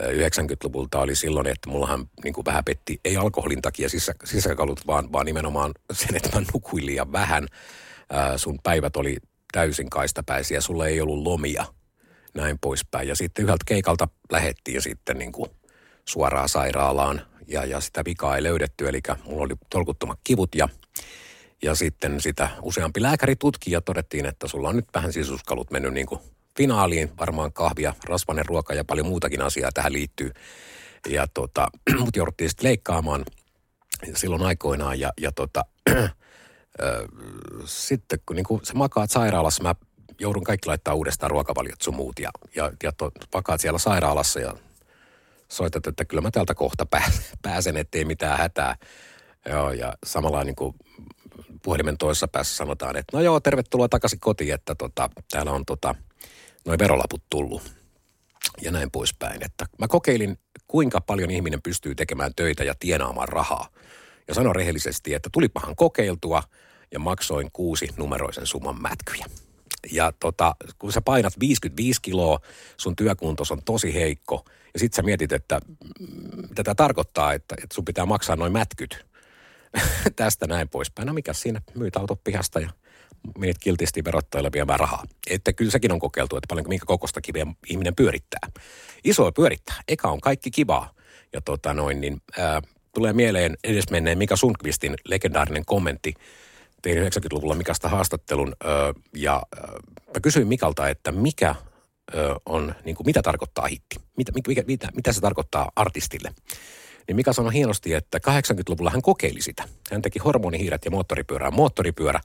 [0.00, 5.12] 90-luvulta oli silloin, että mullahan niin kuin vähän petti, ei alkoholin takia sisä, sisäkalut, vaan,
[5.12, 7.48] vaan nimenomaan sen, että mä nukuin liian vähän.
[8.10, 9.16] Ää, sun päivät oli
[9.52, 11.64] täysin kaistapäisiä, sulla ei ollut lomia–
[12.34, 13.08] näin poispäin.
[13.08, 15.50] Ja sitten yhdeltä keikalta lähettiin sitten niin kuin
[16.04, 18.88] suoraan sairaalaan ja, ja sitä vikaa ei löydetty.
[18.88, 20.68] Eli mulla oli tolkuttomat kivut ja,
[21.62, 25.92] ja sitten sitä useampi lääkäri tutki ja todettiin, että sulla on nyt vähän sisuskalut mennyt
[25.92, 26.20] niin kuin
[26.56, 27.10] finaaliin.
[27.18, 30.30] Varmaan kahvia, rasvainen ruoka ja paljon muutakin asiaa tähän liittyy.
[31.08, 31.68] Ja tota,
[32.04, 33.24] mut jouduttiin sitten leikkaamaan
[34.14, 35.64] silloin aikoinaan ja, ja tota,
[37.64, 39.74] sitten kun niin kuin sä makaat sairaalassa, mä
[40.20, 44.54] joudun kaikki laittaa uudestaan ruokavaliot sun muut ja, ja, ja to, vakaat siellä sairaalassa ja
[45.48, 46.86] soitat, että kyllä mä täältä kohta
[47.42, 48.76] pääsen, ettei mitään hätää.
[49.48, 50.74] Joo, ja samalla niin kuin
[51.62, 55.94] puhelimen toisessa päässä sanotaan, että no joo, tervetuloa takaisin kotiin, että tota, täällä on tota,
[56.66, 57.62] noin verolaput tullut
[58.62, 59.44] ja näin poispäin.
[59.44, 63.68] Että mä kokeilin, kuinka paljon ihminen pystyy tekemään töitä ja tienaamaan rahaa.
[64.28, 66.42] Ja sanon rehellisesti, että tulipahan kokeiltua
[66.92, 69.26] ja maksoin kuusi numeroisen summan mätkyjä.
[69.92, 72.40] Ja tota, kun sä painat 55 kiloa,
[72.76, 74.44] sun työkuntos on tosi heikko.
[74.74, 75.60] Ja sit sä mietit, että
[76.48, 79.06] mitä tämä tarkoittaa, että, että sun pitää maksaa noin mätkyt.
[80.16, 81.06] Tästä näin poispäin.
[81.06, 82.70] No mikä siinä, myyt auto pihasta ja
[83.38, 85.04] menit kiltisti verottajille viemään rahaa.
[85.30, 88.50] Että kyllä sekin on kokeiltu, että paljonko minkä kokosta kiveä ihminen pyörittää.
[89.04, 89.76] Iso pyörittää.
[89.88, 90.94] Eka on kaikki kivaa.
[91.32, 92.62] Ja tota noin, niin ää,
[92.94, 96.14] tulee mieleen edesmenneen Mika Sundqvistin legendaarinen kommentti.
[96.82, 98.68] Tein 90-luvulla Mikasta haastattelun ö,
[99.16, 99.60] ja ö,
[100.14, 101.54] mä kysyin Mikalta, että mikä
[102.14, 103.96] ö, on, niin kuin, mitä tarkoittaa hitti?
[104.16, 106.34] Mitä, mikä, mitä, mitä se tarkoittaa artistille?
[107.08, 109.64] Niin Mika sanoi hienosti, että 80-luvulla hän kokeili sitä.
[109.92, 111.50] Hän teki hormonihiiret ja moottoripyörää.
[111.50, 112.20] Moottoripyörä.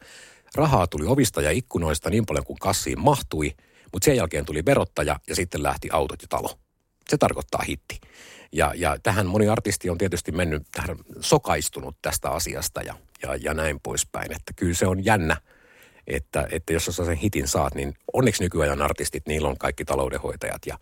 [0.56, 3.52] Rahaa tuli ovista ja ikkunoista niin paljon kuin kassiin mahtui,
[3.94, 6.50] mutta sen jälkeen tuli verottaja ja sitten lähti autot ja talo.
[7.10, 8.00] Se tarkoittaa hitti.
[8.52, 13.54] Ja, ja tähän moni artisti on tietysti mennyt tähän sokaistunut tästä asiasta ja, ja, ja
[13.54, 14.32] näin poispäin.
[14.32, 15.38] Että kyllä se on jännä,
[16.08, 20.62] että, että jos sä sen hitin saat, niin onneksi nykyajan artistit, niillä on kaikki taloudenhoitajat
[20.66, 20.78] ja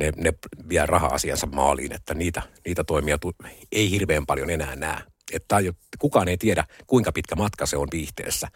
[0.00, 0.32] ne, ne
[0.68, 3.32] vie raha-asiansa maaliin, että niitä, niitä toimia tu,
[3.72, 5.00] ei hirveän paljon enää näe.
[5.32, 5.56] Että
[5.98, 8.48] kukaan ei tiedä, kuinka pitkä matka se on viihteessä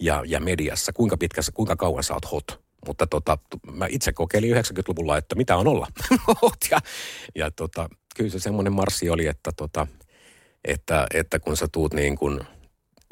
[0.00, 2.66] ja, ja mediassa, kuinka, pitkä, kuinka kauan sä oot hot.
[2.86, 3.38] Mutta tota,
[3.72, 5.86] mä itse kokeilin 90-luvulla, että mitä on olla
[6.70, 6.78] ja,
[7.34, 9.86] ja tota, kyllä se semmoinen marssi oli, että, tota,
[10.64, 12.40] että, että kun sä tuut niin kuin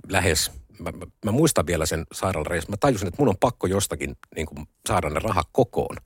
[0.08, 4.16] lähes, mä, mä, mä muistan vielä sen sairaalareissun, mä tajusin, että mun on pakko jostakin
[4.36, 5.96] niin kuin saada ne rahat kokoon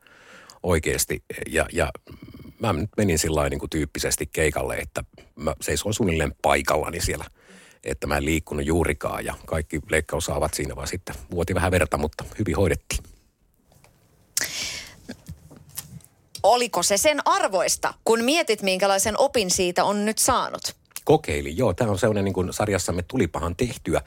[0.62, 1.24] oikeasti.
[1.48, 1.90] Ja, ja
[2.60, 5.04] mä nyt menin sillä niin kuin tyyppisesti keikalle, että
[5.36, 7.24] mä seisoin suunnilleen paikallani siellä,
[7.84, 12.24] että mä en liikkunut juurikaan ja kaikki leikkaussaavat siinä vaan sitten vuoti vähän verta, mutta
[12.38, 13.02] hyvin hoidettiin.
[16.42, 20.77] Oliko se sen arvoista, kun mietit, minkälaisen opin siitä on nyt saanut?
[21.08, 21.56] Kokeili.
[21.56, 24.00] Joo, tämä on sellainen niin kuin sarjassamme tulipahan tehtyä.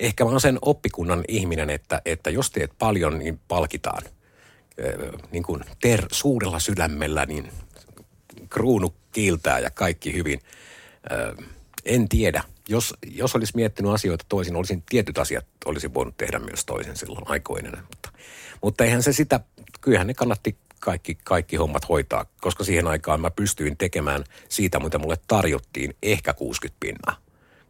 [0.00, 4.02] Ehkä oon sen oppikunnan ihminen, että, että jos teet paljon, niin palkitaan.
[5.30, 7.52] niin kuin ter, suurella sydämellä, niin
[8.50, 10.40] kruunu kiiltää ja kaikki hyvin.
[11.84, 12.42] en tiedä.
[12.68, 17.24] Jos, jos olisi miettinyt asioita toisin, olisin tietyt asiat olisin voinut tehdä myös toisin silloin
[17.28, 17.78] aikoinen.
[17.90, 18.08] Mutta,
[18.62, 19.40] mutta eihän se sitä,
[19.80, 24.98] kyllähän ne kannatti kaikki, kaikki hommat hoitaa, koska siihen aikaan mä pystyin tekemään siitä, mitä
[24.98, 27.16] mulle tarjottiin, ehkä 60 pinnaa.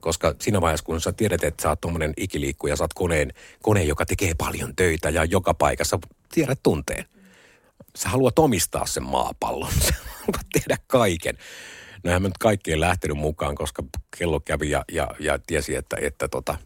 [0.01, 3.85] Koska siinä vaiheessa, kun sä tiedät, että sä oot tommonen ikiliikkuja, sä oot koneen, kone,
[3.85, 5.99] joka tekee paljon töitä ja joka paikassa
[6.35, 7.05] tiedät tunteen.
[7.97, 11.39] Sä haluat omistaa sen maapallon, sä haluat tehdä kaiken.
[12.05, 13.83] Näinhän mä nyt kaikkien lähtenyt mukaan, koska
[14.19, 16.59] kello kävi ja, ja, ja tiesi, että, että tota,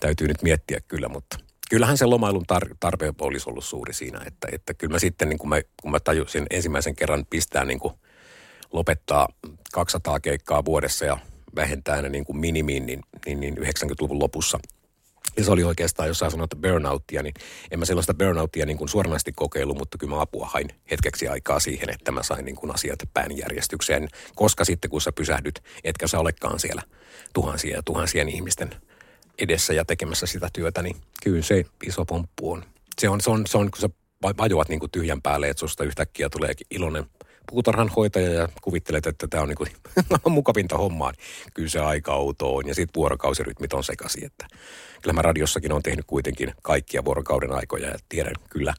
[0.00, 1.38] täytyy nyt miettiä kyllä, mutta–
[1.72, 5.38] kyllähän se lomailun tar- tarve olisi ollut suuri siinä, että, että kyllä mä sitten niin
[5.38, 7.94] kun mä, kun mä tajusin ensimmäisen kerran pistää niin kuin
[8.72, 9.28] lopettaa
[9.72, 11.18] 200 keikkaa vuodessa ja
[11.54, 14.58] vähentää ne niin kuin minimiin, niin, niin, niin 90-luvun lopussa.
[15.36, 17.34] Ja se oli oikeastaan, jos sä sanot burnouttia, niin
[17.70, 21.90] en mä sellaista burnouttia niin suoranaisesti kokeillut, mutta kyllä mä apua hain hetkeksi aikaa siihen,
[21.90, 24.08] että mä sain niin kuin asiat pään järjestykseen.
[24.34, 26.82] Koska sitten kun sä pysähdyt, etkä sä olekaan siellä
[27.34, 28.74] tuhansien ja tuhansien ihmisten–
[29.38, 32.64] edessä ja tekemässä sitä työtä, niin kyllä se iso pomppu on.
[33.00, 33.88] Se on, se on, se on kun sä
[34.22, 37.04] vajoat niin kuin tyhjän päälle, että susta yhtäkkiä tulee iloinen
[37.50, 39.70] puutarhanhoitaja ja kuvittelet, että tämä on niin kuin,
[40.34, 41.12] mukavinta hommaa.
[41.54, 44.24] Kyllä se aika outo on ja sitten vuorokausirytmit on sekaisin.
[44.24, 44.46] Että
[45.02, 48.74] kyllä mä radiossakin on tehnyt kuitenkin kaikkia vuorokauden aikoja ja tiedän kyllä,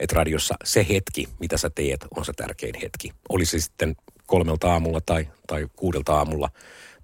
[0.00, 3.12] että radiossa se hetki, mitä sä teet, on se tärkein hetki.
[3.28, 6.50] Olisi sitten kolmelta aamulla tai, tai kuudelta aamulla–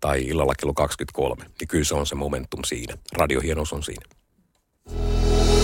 [0.05, 2.97] tai illalla kello 23, niin kyllä se on se momentum siinä.
[3.13, 4.07] Radiohienous on siinä.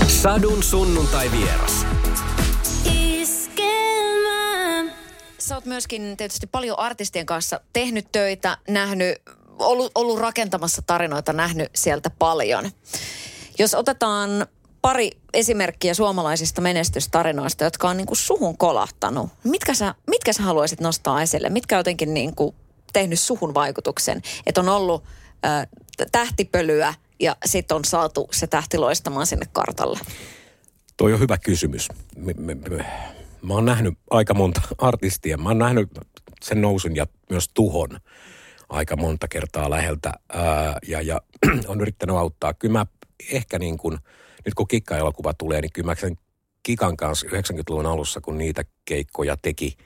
[0.08, 1.86] Sadun sunnuntai vieras.
[5.38, 9.22] Sä oot myöskin tietysti paljon artistien kanssa tehnyt töitä, nähnyt,
[9.58, 12.70] ollut, ollut rakentamassa tarinoita, nähnyt sieltä paljon.
[13.58, 14.46] Jos otetaan
[14.82, 19.30] pari esimerkkiä suomalaisista menestystarinoista, jotka on niin kuin suhun kolahtanut.
[19.44, 21.50] Mitkä sä, mitkä sä haluaisit nostaa esille?
[21.50, 22.54] Mitkä jotenkin niin kuin
[22.92, 24.22] tehnyt suhun vaikutuksen?
[24.46, 25.04] Että on ollut
[25.46, 25.66] äh,
[26.12, 29.98] tähtipölyä ja sitten on saatu se tähti loistamaan sinne kartalle?
[30.96, 31.88] Toi on hyvä kysymys.
[32.16, 32.86] Me, me, me,
[33.42, 35.36] mä oon nähnyt aika monta artistia.
[35.36, 35.88] Mä oon nähnyt
[36.42, 37.88] sen nousun ja myös tuhon
[38.68, 41.20] aika monta kertaa läheltä ää, ja, ja
[41.68, 42.54] on yrittänyt auttaa.
[42.54, 42.86] Kyllä mä
[43.32, 43.98] ehkä niin kuin,
[44.44, 46.16] nyt kun kikka-elokuva tulee, niin kyllä mä sen
[46.62, 49.76] Kikan kanssa 90-luvun alussa, kun niitä keikkoja teki–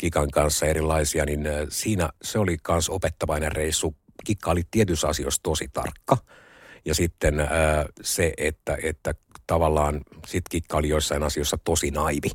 [0.00, 3.96] Kikan kanssa erilaisia, niin siinä se oli myös opettavainen reissu.
[4.24, 6.16] Kikka oli tietyissä asioissa tosi tarkka.
[6.84, 7.34] Ja sitten
[8.02, 9.14] se, että, että
[9.46, 12.30] tavallaan sit Kikka oli joissain asioissa tosi naivi.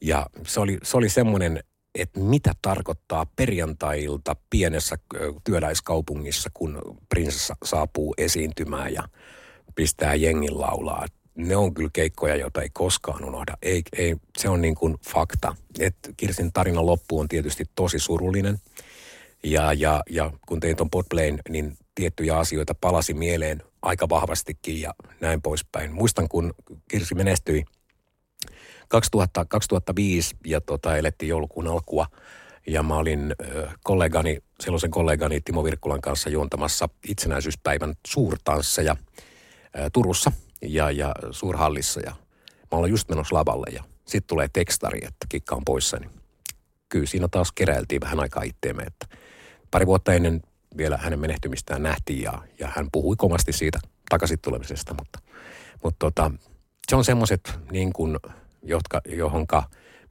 [0.00, 4.96] Ja se oli, se oli semmoinen, että mitä tarkoittaa perjantailta pienessä
[5.44, 9.02] työläiskaupungissa, kun prinsessa saapuu esiintymään ja
[9.74, 13.56] pistää jengin laulaa ne on kyllä keikkoja, joita ei koskaan unohda.
[13.62, 15.56] Ei, ei, se on niin kuin fakta.
[15.78, 18.58] Et Kirsin tarina loppu on tietysti tosi surullinen.
[19.44, 24.94] Ja, ja, ja kun tein tuon Podplayn, niin tiettyjä asioita palasi mieleen aika vahvastikin ja
[25.20, 25.92] näin poispäin.
[25.92, 26.54] Muistan, kun
[26.88, 27.64] Kirsi menestyi
[28.88, 32.06] 2000, 2005 ja tota, elettiin joulukuun alkua
[32.66, 33.34] Ja mä olin
[33.82, 38.96] kollegani, sellaisen kollegani Timo Virkkulan kanssa juontamassa itsenäisyyspäivän suurtansseja
[39.92, 40.32] Turussa
[40.66, 42.00] ja, ja Suurhallissa.
[42.00, 42.16] Ja
[42.72, 45.96] mä olin just menossa lavalle ja sitten tulee tekstari, että kikka on poissa.
[45.96, 46.10] Niin
[46.88, 49.16] kyllä siinä taas keräiltiin vähän aikaa itteemme, että
[49.70, 50.42] pari vuotta ennen
[50.76, 55.18] vielä hänen menehtymistään nähtiin ja, ja hän puhui komasti siitä takaisin tulemisesta, mutta,
[55.82, 56.30] mutta tota,
[56.88, 58.18] se on semmoiset niin kuin,
[58.62, 59.62] jotka, johonka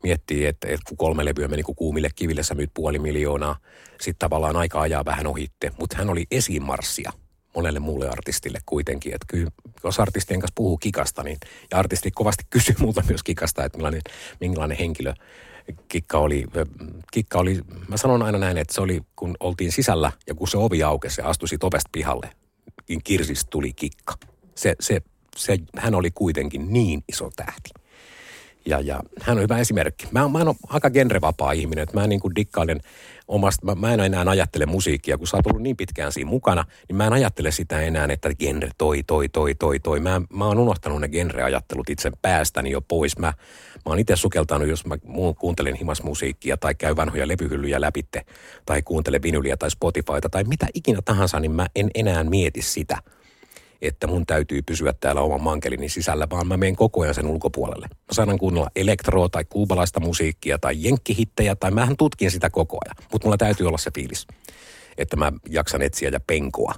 [0.03, 3.57] miettii, että, että kun kolme levyä meni kuin kuumille kiville, sä myyt puoli miljoonaa,
[4.01, 7.11] sitten tavallaan aika ajaa vähän ohitte, mutta hän oli esimarssia
[7.55, 9.15] monelle muulle artistille kuitenkin.
[9.15, 9.51] Että kyllä,
[9.83, 11.37] jos artistien kanssa puhuu kikasta, niin,
[11.71, 14.01] ja artisti kovasti kysyy multa myös kikasta, että millainen,
[14.39, 15.13] minkälainen henkilö
[15.87, 16.45] kikka oli.
[17.11, 20.57] Kikka oli, mä sanon aina näin, että se oli, kun oltiin sisällä ja kun se
[20.57, 22.29] ovi aukesi ja astui ovesta pihalle,
[22.89, 24.13] niin kirsistä tuli kikka.
[24.55, 25.01] Se, se,
[25.35, 27.82] se, hän oli kuitenkin niin iso tähti.
[28.65, 30.07] Ja, ja hän on hyvä esimerkki.
[30.11, 32.81] Mä, mä oon aika genrevapaa ihminen, että mä niin kuin dikkailen
[33.27, 36.65] omasta, mä, mä en enää ajattele musiikkia, kun sä oot ollut niin pitkään siinä mukana,
[36.87, 39.99] niin mä en ajattele sitä enää, että genre toi, toi, toi, toi, toi.
[39.99, 43.17] Mä, mä oon unohtanut ne genreajattelut itse päästäni jo pois.
[43.17, 44.97] Mä, mä oon itse sukeltanut, jos mä
[45.39, 48.25] kuuntelen himas musiikkia tai käy vanhoja levyhyllyjä läpitte
[48.65, 52.97] tai kuuntelen vinyliä tai Spotifyta tai mitä ikinä tahansa, niin mä en enää mieti sitä–
[53.83, 57.87] että mun täytyy pysyä täällä oman mankelini sisällä, vaan mä menen koko ajan sen ulkopuolelle.
[57.89, 62.95] Mä saan kuunnella elektroa tai kuubalaista musiikkia tai jenkkihittejä tai mähän tutkin sitä koko ajan.
[63.11, 64.27] Mutta mulla täytyy olla se fiilis,
[64.97, 66.73] että mä jaksan etsiä ja penkoa.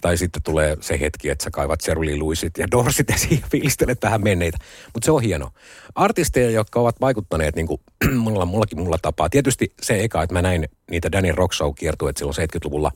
[0.00, 4.22] Tai sitten tulee se hetki, että sä kaivat seruliluisit ja dorsit esiin ja fiilistelet vähän
[4.22, 4.58] menneitä.
[4.94, 5.50] Mutta se on hieno.
[5.94, 7.80] Artisteja, jotka ovat vaikuttaneet niin kuin
[8.24, 9.28] mulla, mullakin mulla tapaa.
[9.28, 12.92] Tietysti se eka, että mä näin niitä Danny Rock Show kiertueet silloin 70-luvulla.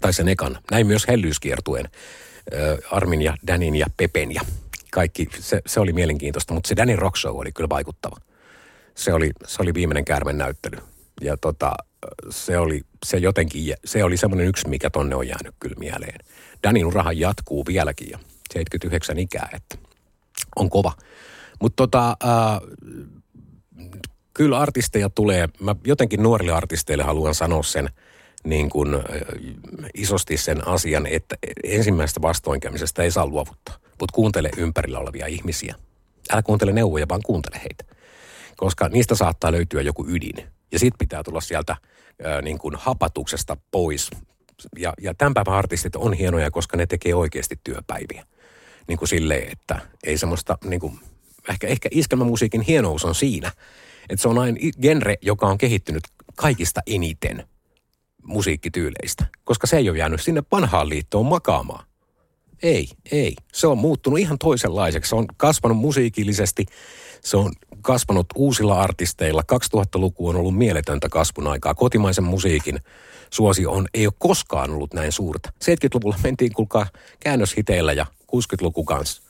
[0.00, 0.58] Tai sen ekan.
[0.70, 1.88] Näin myös hellyyskiertueen.
[2.90, 4.40] Armin ja Danin ja Pepen ja
[4.92, 8.16] kaikki, se, se oli mielenkiintoista, mutta se Danin Rock Show oli kyllä vaikuttava.
[8.94, 10.78] Se oli, se oli viimeinen käärmen näyttely.
[11.20, 11.72] Ja tota,
[12.30, 16.18] se oli, se jotenkin, se oli semmoinen yksi, mikä tonne on jäänyt kyllä mieleen.
[16.62, 18.18] Danin urahan jatkuu vieläkin ja
[18.52, 19.78] 79 ikää, että
[20.56, 20.92] on kova.
[21.60, 22.60] Mutta tota, äh,
[24.34, 27.90] kyllä artisteja tulee, mä jotenkin nuorille artisteille haluan sanoa sen–
[28.46, 28.88] niin kuin
[29.94, 33.74] isosti sen asian, että ensimmäisestä vastoinkäymisestä ei saa luovuttaa.
[34.00, 35.74] Mutta kuuntele ympärillä olevia ihmisiä.
[36.32, 37.96] Älä kuuntele neuvoja, vaan kuuntele heitä.
[38.56, 40.36] Koska niistä saattaa löytyä joku ydin.
[40.72, 41.76] Ja sitten pitää tulla sieltä
[42.24, 44.10] ää, niin kuin hapatuksesta pois.
[44.78, 48.26] Ja, ja tämän päivän artistit on hienoja, koska ne tekee oikeasti työpäiviä.
[48.88, 50.98] Niin kuin silleen, että ei semmoista, niin kuin,
[51.48, 53.52] ehkä, ehkä iskelmämusiikin hienous on siinä,
[54.08, 56.04] että se on aina genre, joka on kehittynyt
[56.36, 57.44] kaikista eniten–
[58.26, 61.86] musiikkityyleistä, koska se ei ole jäänyt sinne vanhaan liittoon makaamaan.
[62.62, 63.36] Ei, ei.
[63.52, 65.08] Se on muuttunut ihan toisenlaiseksi.
[65.08, 66.66] Se on kasvanut musiikillisesti,
[67.20, 69.42] se on kasvanut uusilla artisteilla.
[69.52, 71.74] 2000-luku on ollut mieletöntä kasvun aikaa.
[71.74, 72.78] Kotimaisen musiikin
[73.30, 75.52] suosio on, ei ole koskaan ollut näin suurta.
[75.64, 76.86] 70-luvulla mentiin kuulkaa
[77.20, 79.22] käännöshiteillä ja 60-luku kanssa.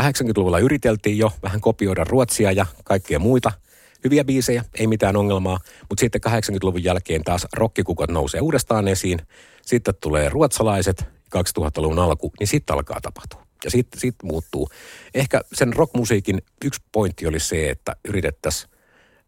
[0.00, 3.52] 80-luvulla yriteltiin jo vähän kopioida ruotsia ja kaikkia muita–
[4.04, 9.18] hyviä biisejä, ei mitään ongelmaa, mutta sitten 80-luvun jälkeen taas rokkikukot nousee uudestaan esiin,
[9.62, 11.04] sitten tulee ruotsalaiset,
[11.36, 13.46] 2000-luvun alku, niin sitten alkaa tapahtua.
[13.64, 14.68] Ja sitten sit muuttuu.
[15.14, 18.70] Ehkä sen rockmusiikin yksi pointti oli se, että yritettäisiin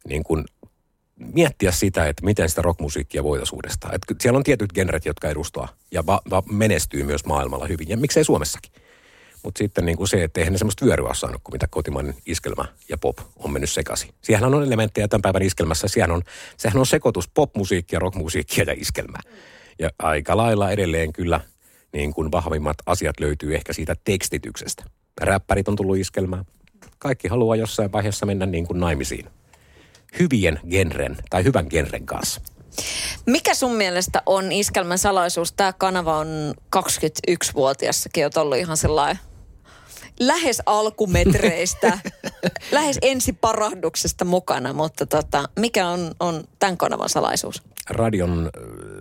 [0.08, 0.24] niin
[1.16, 3.94] miettiä sitä, että miten sitä rockmusiikkia voitaisiin uudestaan.
[3.94, 7.88] Että siellä on tietyt genret, jotka edustaa ja va- va- menestyy myös maailmalla hyvin.
[7.88, 8.72] Ja miksei Suomessakin.
[9.44, 12.14] Mutta sitten niin kuin se, että eihän ne semmoista vyöryä ole saanut, kuin mitä kotimainen
[12.26, 14.10] iskelmä ja pop on mennyt sekaisin.
[14.22, 15.88] Siihen on elementtejä tämän päivän iskelmässä.
[15.88, 16.22] Sehän on,
[16.56, 19.20] sehän on sekoitus popmusiikkia, rockmusiikkia ja iskelmää.
[19.78, 21.40] Ja aika lailla edelleen kyllä
[21.92, 24.84] niin kuin vahvimmat asiat löytyy ehkä siitä tekstityksestä.
[25.20, 26.44] Räppärit on tullut iskelmään.
[26.98, 29.26] Kaikki haluaa jossain vaiheessa mennä niin kuin naimisiin.
[30.18, 32.40] Hyvien genren tai hyvän genren kanssa.
[33.26, 35.52] Mikä sun mielestä on iskelmän salaisuus?
[35.52, 39.18] Tämä kanava on 21-vuotiassakin, oot ollut ihan sellainen
[40.20, 41.98] lähes alkumetreistä,
[42.72, 47.62] lähes ensiparahduksesta mukana, mutta tota, mikä on, on tämän kanavan salaisuus?
[47.90, 48.50] Radion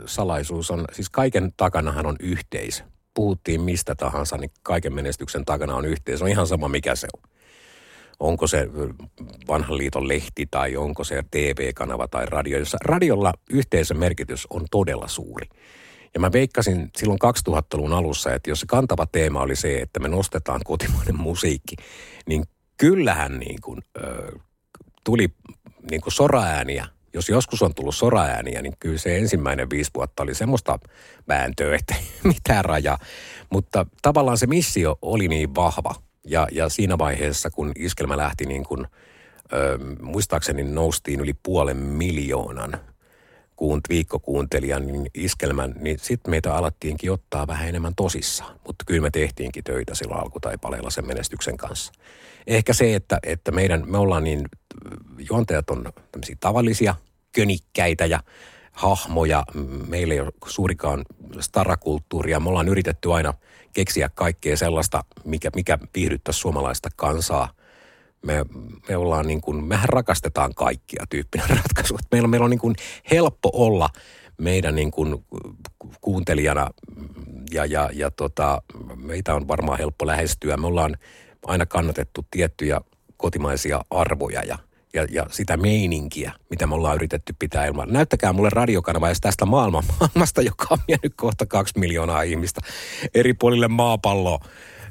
[0.05, 2.83] salaisuus on, siis kaiken takanahan on yhteisö.
[3.13, 6.23] Puhuttiin mistä tahansa, niin kaiken menestyksen takana on yhteisö.
[6.23, 7.29] On ihan sama mikä se on.
[8.19, 8.67] Onko se
[9.47, 12.59] vanhan liiton lehti tai onko se TV-kanava tai radio.
[12.59, 15.47] Jossa radiolla yhteisön merkitys on todella suuri.
[16.13, 20.07] Ja mä veikkasin silloin 2000-luvun alussa, että jos se kantava teema oli se, että me
[20.07, 21.75] nostetaan kotimainen musiikki,
[22.27, 22.43] niin
[22.77, 24.39] kyllähän niin kuin, ö,
[25.03, 25.27] tuli
[25.91, 26.87] niin kuin soraääniä.
[27.13, 30.79] Jos joskus on tullut soraääniä, niin kyllä se ensimmäinen viisi vuotta oli semmoista
[31.27, 31.95] vääntöä, että
[32.33, 32.97] mitään rajaa.
[33.49, 35.95] Mutta tavallaan se missio oli niin vahva.
[36.25, 38.87] Ja, ja siinä vaiheessa, kun iskelmä lähti niin kuin,
[39.53, 42.79] ö, muistaakseni noustiin yli puolen miljoonan
[43.63, 48.59] kuunt, viikkokuuntelijan niin iskelmän, niin sitten meitä alettiinkin ottaa vähän enemmän tosissaan.
[48.67, 51.93] Mutta kyllä me tehtiinkin töitä silloin alkutaipaleella sen menestyksen kanssa.
[52.47, 54.45] Ehkä se, että, että meidän, me ollaan niin,
[55.29, 56.95] juontajat on tämmöisiä tavallisia,
[57.31, 58.19] könikkäitä ja
[58.71, 59.43] hahmoja.
[59.87, 61.05] Meillä ei ole suurikaan
[61.39, 62.39] starakulttuuria.
[62.39, 63.33] Me ollaan yritetty aina
[63.73, 67.49] keksiä kaikkea sellaista, mikä, mikä viihdyttäisi suomalaista kansaa–
[68.25, 68.45] me,
[68.89, 71.97] me ollaan niin kuin, mehän rakastetaan kaikkia tyyppinen ratkaisu.
[72.11, 72.75] Meillä, meillä on niin kuin
[73.11, 73.89] helppo olla
[74.37, 75.25] meidän niin kuin
[76.01, 76.69] kuuntelijana
[77.51, 78.61] ja, ja, ja tota,
[78.95, 80.57] meitä on varmaan helppo lähestyä.
[80.57, 80.97] Me ollaan
[81.45, 82.81] aina kannatettu tiettyjä
[83.17, 84.57] kotimaisia arvoja ja,
[84.93, 87.93] ja, ja sitä meininkiä, mitä me ollaan yritetty pitää ilman.
[87.93, 92.61] Näyttäkää mulle radiokanava edes tästä maailman, maailmasta, joka on vienyt kohta kaksi miljoonaa ihmistä
[93.13, 94.39] eri puolille maapalloa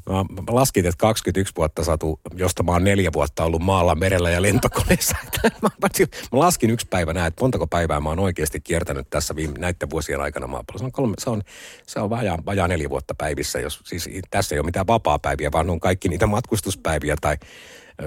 [0.09, 4.43] Mä, laskin, että 21 vuotta satu, josta mä oon neljä vuotta ollut maalla, merellä ja
[4.43, 5.17] lentokoneessa.
[5.63, 5.69] mä,
[6.33, 10.21] laskin yksi päivä näin, että montako päivää mä oon oikeasti kiertänyt tässä viime, näiden vuosien
[10.21, 10.79] aikana maapallolla.
[10.79, 11.43] Se on, kolme, se on,
[11.87, 13.61] se on vajaa, vajaa neljä vuotta päivissä.
[13.61, 17.37] Jos, siis tässä ei ole mitään vapaa-päiviä, vaan on kaikki niitä matkustuspäiviä tai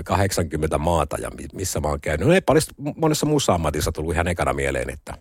[0.06, 2.28] 80 maata ja missä mä oon käynyt.
[2.28, 2.64] No ei paljon
[2.96, 5.14] monessa muussa ammatissa tullut ihan ekana mieleen, että,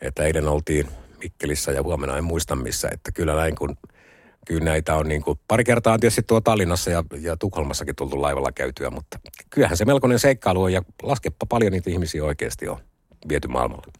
[0.00, 2.88] että eilen oltiin Mikkelissä ja huomenna en muista missä.
[2.92, 3.76] Että kyllä näin kun
[4.48, 8.22] kyllä näitä on niin kuin, pari kertaa on tietysti tuo Tallinnassa ja, ja Tukholmassakin tultu
[8.22, 9.18] laivalla käytyä, mutta
[9.50, 12.78] kyllähän se melkoinen seikkailu on ja laskepa paljon niitä ihmisiä oikeasti on
[13.28, 13.92] viety maailmalle.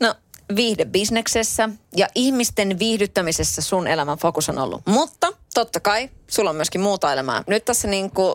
[0.00, 0.14] No
[0.56, 4.82] viihdebisneksessä ja ihmisten viihdyttämisessä sun elämän fokus on ollut.
[4.86, 7.42] Mutta totta kai sulla on myöskin muuta elämää.
[7.46, 8.34] Nyt tässä niin kuin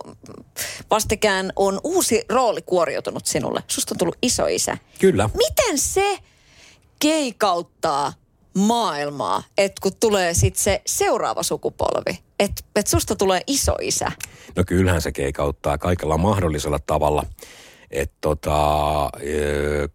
[0.91, 3.63] vastikään on uusi rooli kuoriutunut sinulle.
[3.67, 4.77] Susta on tullut isoisä.
[4.99, 5.29] Kyllä.
[5.33, 6.17] Miten se
[6.99, 8.13] keikauttaa
[8.55, 14.11] maailmaa, että kun tulee sitten se seuraava sukupolvi, että et susta tulee iso isä.
[14.55, 17.25] No kyllähän se keikauttaa kaikella mahdollisella tavalla.
[17.91, 19.09] Että tota,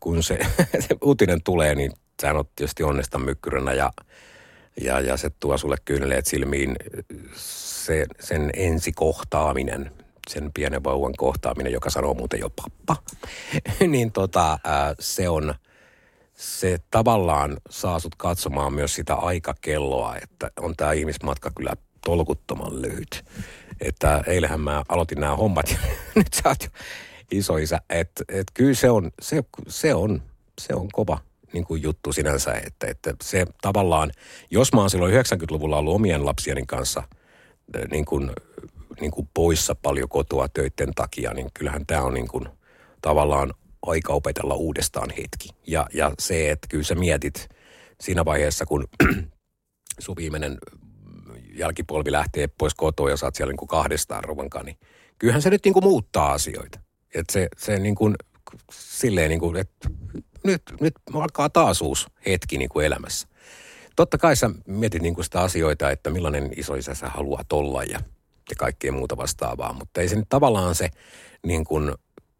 [0.00, 0.38] kun se,
[0.88, 3.92] se uutinen tulee, niin sehän on tietysti onnesta mykkyränä ja,
[4.80, 6.76] ja, ja se tuo sulle kyyneleet silmiin
[7.84, 9.90] se, sen ensikohtaaminen,
[10.30, 12.96] sen pienen vauvan kohtaaminen, joka sanoo muuten jo pappa,
[13.88, 14.58] niin tota,
[15.00, 15.54] se on–
[16.40, 21.72] se tavallaan saa sut katsomaan myös sitä aikakelloa, että on tämä ihmismatka kyllä
[22.04, 23.24] tolkuttoman lyhyt.
[23.80, 25.78] Että eilähän mä aloitin nämä hommat ja
[26.14, 26.70] nyt sä oot jo
[27.30, 27.80] isoisä.
[27.90, 30.22] Että et kyllä se on, se, se on,
[30.60, 31.18] se on kova
[31.52, 34.10] niin kuin juttu sinänsä, että, että se tavallaan,
[34.50, 37.02] jos mä oon silloin 90-luvulla ollut omien lapsieni kanssa
[37.74, 38.30] eh, niin kuin,
[39.00, 42.48] niin kuin poissa paljon kotoa töiden takia, niin kyllähän tämä on niin kuin
[43.02, 45.48] tavallaan aika opetella uudestaan hetki.
[45.66, 47.48] Ja, ja se, että kyllä sä mietit
[48.00, 48.88] siinä vaiheessa, kun
[49.98, 50.58] sun viimeinen
[51.54, 54.78] jälkipolvi lähtee pois kotoa ja saat siellä niin kuin kahdestaan ruvankaan, niin
[55.18, 56.80] kyllähän se nyt niin kuin muuttaa asioita.
[57.14, 58.14] Että se, se niin kuin,
[58.72, 59.90] silleen niin kuin, että
[60.44, 63.28] nyt, nyt alkaa taas uusi hetki niin kuin elämässä.
[63.96, 68.00] Totta kai sä mietit niin kuin sitä asioita, että millainen isoisä sä haluat olla ja,
[68.50, 70.90] ja kaikkea muuta vastaavaa, mutta ei se nyt tavallaan se
[71.46, 71.94] niin kuin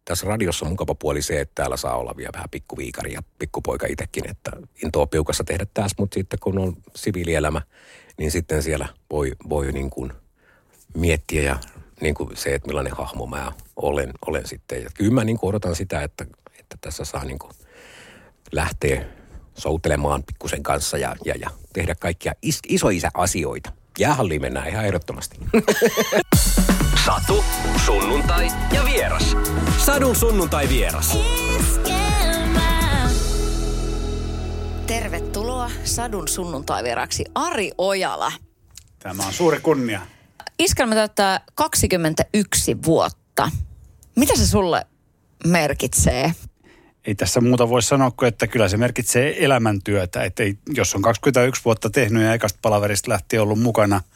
[0.05, 4.29] tässä radiossa mukava puoli se, että täällä saa olla vielä vähän pikkuviikari ja pikkupoika itsekin,
[4.29, 4.51] että
[4.83, 7.61] intoa piukassa tehdä tässä, mutta sitten kun on siviilielämä,
[8.17, 10.13] niin sitten siellä voi, voi niin kuin
[10.93, 11.59] miettiä ja
[12.01, 14.83] niin kuin se, että millainen hahmo mä olen, olen sitten.
[14.83, 16.25] Ja kyllä mä niin kuin odotan sitä, että,
[16.59, 17.51] että tässä saa niin kuin
[18.51, 19.05] lähteä
[19.57, 23.71] soutelemaan pikkusen kanssa ja, ja, ja tehdä kaikkia is, isoisä asioita.
[23.99, 25.37] Jäähalliin mennään ihan ehdottomasti.
[27.05, 27.43] Satu,
[27.85, 29.37] sunnuntai ja vieras.
[29.77, 31.17] Sadun sunnuntai vieras.
[34.87, 38.31] Tervetuloa Sadun sunnuntai vieraksi Ari Ojala.
[38.99, 40.01] Tämä on suuri kunnia.
[40.59, 43.51] Iskelmä täyttää 21 vuotta.
[44.15, 44.85] Mitä se sulle
[45.47, 46.33] merkitsee?
[47.05, 50.23] Ei tässä muuta voi sanoa kuin, että kyllä se merkitsee elämäntyötä.
[50.23, 54.01] Että ei, jos on 21 vuotta tehnyt ja ekasta palaverista lähti ollut mukana–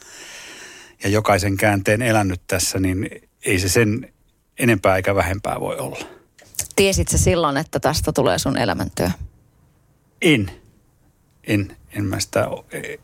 [1.02, 3.10] ja jokaisen käänteen elänyt tässä, niin
[3.44, 4.12] ei se sen
[4.58, 6.06] enempää eikä vähempää voi olla.
[6.76, 9.10] Tiesit sä silloin, että tästä tulee sun elämäntyö?
[10.22, 10.50] En.
[11.44, 12.96] En, en mä sitä e,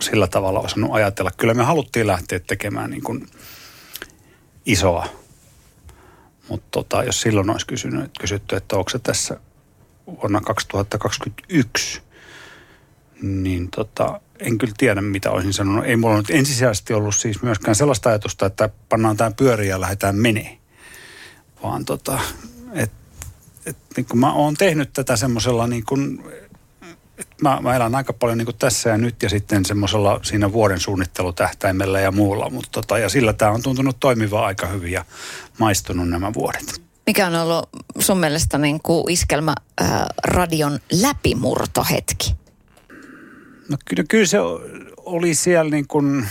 [0.00, 1.30] sillä tavalla osannut ajatella.
[1.36, 3.26] Kyllä me haluttiin lähteä tekemään niin kuin
[4.66, 5.06] isoa.
[6.48, 9.40] Mutta tota, jos silloin olisi kysynyt, kysytty, että onko se tässä
[10.06, 12.02] vuonna 2021,
[13.22, 15.84] niin tota, en kyllä tiedä, mitä olisin sanonut.
[15.84, 20.16] Ei mulla nyt ensisijaisesti ollut siis myöskään sellaista ajatusta, että pannaan tämä pyöriä ja lähdetään
[20.16, 20.58] menee.
[21.62, 22.18] Vaan tota,
[22.72, 22.96] että
[23.66, 26.24] et, niin mä oon tehnyt tätä semmoisella niin kuin,
[27.18, 30.80] että mä, mä elän aika paljon niin tässä ja nyt ja sitten semmoisella siinä vuoden
[30.80, 32.50] suunnittelutähtäimellä ja muulla.
[32.50, 35.04] Mutta tota, ja sillä tämä on tuntunut toimiva aika hyvin ja
[35.58, 36.82] maistunut nämä vuodet.
[37.06, 42.43] Mikä on ollut sun mielestä niin kuin iskelmä ää, radion läpimurtohetki?
[43.68, 44.38] No kyllä, kyllä se
[44.96, 46.26] oli siellä niin kuin,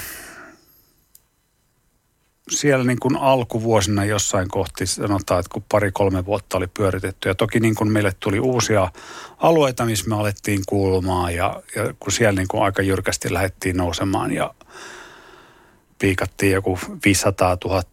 [2.50, 7.30] siellä niin kuin alkuvuosina jossain kohti sanotaan, että kun pari-kolme vuotta oli pyöritetty.
[7.30, 8.92] Ja toki niin kuin meille tuli uusia
[9.38, 14.32] alueita, missä me alettiin kuulumaan ja, ja kun siellä niin kuin aika jyrkästi lähdettiin nousemaan
[14.32, 14.54] ja
[16.00, 17.84] piikattiin joku 500 000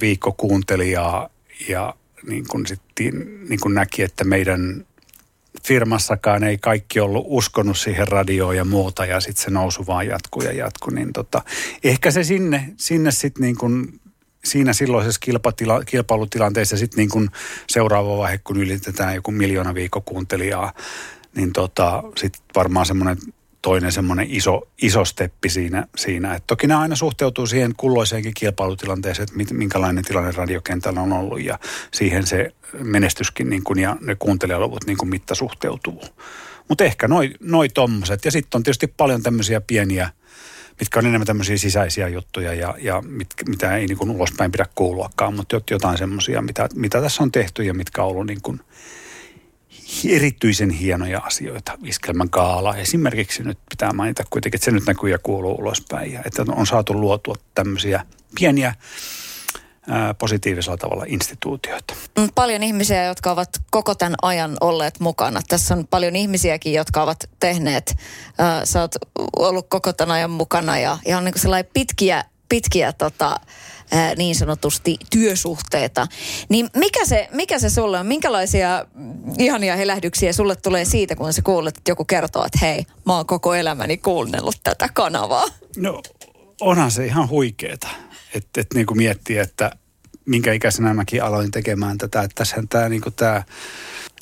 [0.00, 1.28] viikkokuuntelijaa
[1.68, 1.94] ja
[2.26, 4.86] niin kuin sitten niin kuin näki, että meidän
[5.66, 10.42] firmassakaan ei kaikki ollut uskonut siihen radioon ja muuta ja sitten se nousu vaan jatkuu
[10.42, 11.42] ja jatkuu, niin tota,
[11.84, 14.00] ehkä se sinne, sinne sitten niin kuin
[14.44, 17.28] siinä silloisessa kilpatila, kilpailutilanteessa sitten niin kuin
[17.66, 20.72] seuraava vaihe, kun ylitetään joku miljoona viikkokuuntelijaa,
[21.36, 23.16] niin tota, sitten varmaan semmoinen
[23.62, 26.34] toinen semmoinen iso, iso steppi siinä, siinä.
[26.34, 31.58] Et toki nämä aina suhteutuu siihen kulloiseenkin kilpailutilanteeseen, että minkälainen tilanne radiokentällä on ollut ja
[31.92, 36.02] siihen se menestyskin niin kuin, ja ne kuuntelijaluvut niin kuin mitta suhteutuu.
[36.68, 38.24] Mutta ehkä noi, noi tommoset.
[38.24, 40.10] Ja sitten on tietysti paljon tämmöisiä pieniä,
[40.80, 44.66] mitkä on enemmän tämmöisiä sisäisiä juttuja ja, ja mit, mitä ei niin kuin ulospäin pidä
[44.74, 48.60] kuuluakaan, mutta jotain semmoisia, mitä, mitä tässä on tehty ja mitkä on ollut niin kuin–
[50.08, 51.78] erityisen hienoja asioita.
[51.84, 56.12] Iskelmän kaala esimerkiksi nyt pitää mainita kuitenkin, että se nyt näkyy ja kuuluu ulospäin.
[56.12, 58.74] Ja että on saatu luotua tämmöisiä pieniä
[60.18, 61.94] positiivisella tavalla instituutioita.
[62.18, 65.40] Mm, paljon ihmisiä, jotka ovat koko tämän ajan olleet mukana.
[65.48, 67.96] Tässä on paljon ihmisiäkin, jotka ovat tehneet.
[68.64, 68.94] Sä oot
[69.36, 73.40] ollut koko tämän ajan mukana ja ihan niin kuin pitkiä, pitkiä tota,
[74.16, 76.06] niin sanotusti työsuhteita.
[76.48, 78.06] Niin mikä se, mikä se sulle on?
[78.06, 78.86] Minkälaisia
[79.38, 83.26] ihania helähdyksiä sulle tulee siitä, kun sä kuulet, että joku kertoo, että hei, mä oon
[83.26, 85.46] koko elämäni kuunnellut tätä kanavaa?
[85.76, 86.02] No
[86.60, 87.88] onhan se ihan huikeeta,
[88.34, 89.70] että et, niin kuin miettii, että
[90.24, 92.22] minkä ikäisenä mäkin aloin tekemään tätä.
[92.22, 93.02] Että tässähän tämä niin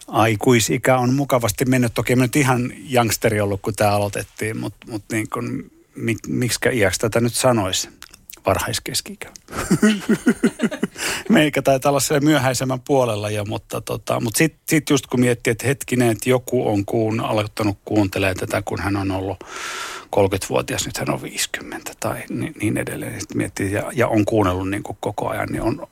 [0.08, 1.94] aikuisikä on mukavasti mennyt.
[1.94, 6.58] Toki mä nyt ihan youngsteri ollut, kun tämä aloitettiin, mutta mut niin kuin, mik, miksi
[6.72, 7.88] iäksi tätä nyt sanoisi?
[8.46, 9.32] Varhaiskeskikä.
[11.28, 15.50] Meikä taitaa olla siellä myöhäisemmän puolella jo, mutta, tota, mutta sitten sit just kun miettii,
[15.50, 19.44] että hetkinen, että joku on kuun, aloittanut kuuntelemaan tätä, kun hän on ollut
[20.16, 23.20] 30-vuotias, nyt hän on 50 tai niin, niin edelleen.
[23.20, 25.86] Sitten miettii, ja, ja on kuunnellut niin kuin koko ajan, niin on,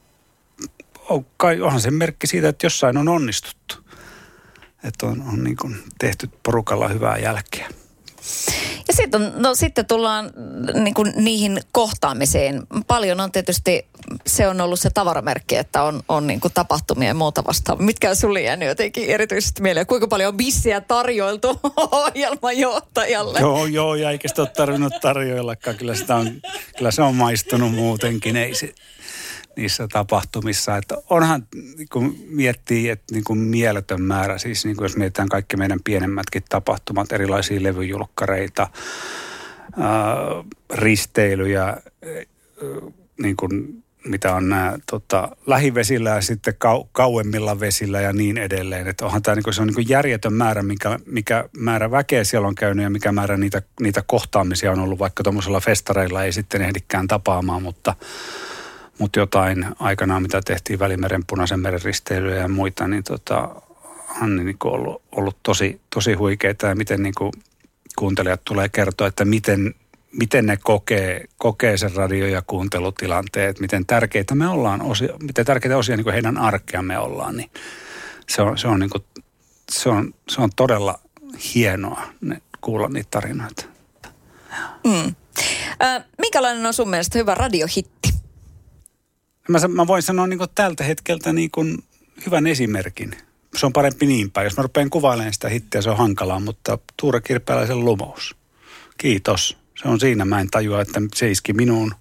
[1.09, 3.77] on, kai onhan se merkki siitä, että jossain on onnistuttu.
[4.85, 7.69] Että on, on niin kuin tehty porukalla hyvää jälkeä.
[8.89, 10.31] Ja sitten, no, sitten tullaan
[10.75, 12.63] niin kuin niihin kohtaamisiin.
[12.87, 13.87] Paljon on tietysti,
[14.27, 17.85] se on ollut se tavaramerkki, että on, on niin kuin tapahtumia ja muuta vastaan.
[17.85, 19.87] Mitkä on sulle jäänyt jotenkin erityisesti mieleen?
[19.87, 21.61] Kuinka paljon on bissiä tarjoiltu
[21.91, 23.41] ohjelmanjohtajalle?
[23.41, 25.77] Joo, joo, ja eikä sitä ole tarvinnut tarjoillakaan.
[25.77, 26.31] Kyllä, sitä on,
[26.77, 28.37] kyllä se on maistunut muutenkin.
[28.37, 28.75] Ei se,
[29.57, 30.77] niissä tapahtumissa.
[30.77, 31.47] Että onhan,
[31.93, 36.43] kun miettii, että niin kuin mieletön määrä, siis niin kuin jos mietitään kaikki meidän pienemmätkin
[36.49, 38.69] tapahtumat, erilaisia levyjulkkareita,
[39.79, 40.17] ää,
[40.75, 41.77] risteilyjä,
[43.19, 48.89] niin kuin mitä on nämä tota, lähivesillä ja sitten kau, kauemmilla vesillä ja niin edelleen.
[48.89, 52.49] Että onhan tämä niin kuin, se on niin järjetön määrä, mikä, mikä määrä väkeä siellä
[52.49, 56.63] on käynyt ja mikä määrä niitä, niitä kohtaamisia on ollut, vaikka tuommoisella festareilla ei sitten
[56.63, 57.95] ehdikään tapaamaan, mutta
[58.99, 63.49] mutta jotain aikanaan, mitä tehtiin Välimeren punaisen meren risteilyjä ja muita, niin tota,
[64.23, 67.33] on niin kuin ollut, ollut tosi, tosi huikeita ja miten niin kuin
[67.97, 69.75] kuuntelijat tulee kertoa, että miten,
[70.13, 75.77] miten ne kokee, kokee sen radio- ja kuuntelutilanteet, miten tärkeitä me ollaan, osia, miten tärkeitä
[75.77, 77.51] osia niin kuin heidän arkea me ollaan, niin
[78.29, 79.05] se on, se on, niin kuin,
[79.71, 80.99] se on, se on todella
[81.55, 83.65] hienoa ne, kuulla niitä tarinoita.
[84.85, 85.15] Mm.
[85.83, 88.16] Äh, minkälainen on sun mielestä hyvä radiohitti?
[89.49, 91.79] Mä, mä voin sanoa niin tältä hetkeltä niin kuin
[92.27, 93.11] hyvän esimerkin.
[93.57, 94.45] Se on parempi niin päin.
[94.45, 98.37] Jos mä rupean kuvailemaan sitä hittiä, se on hankalaa, mutta Tuura Kirpeläisen lumous.
[98.99, 99.57] Kiitos.
[99.83, 100.25] Se on siinä.
[100.25, 101.95] Mä en tajua, että se iski minuun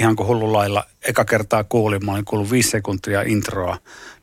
[0.00, 0.84] ihan kuin hullu lailla.
[1.08, 3.78] Eka kertaa kuulin, mä olin kuullut viisi sekuntia introa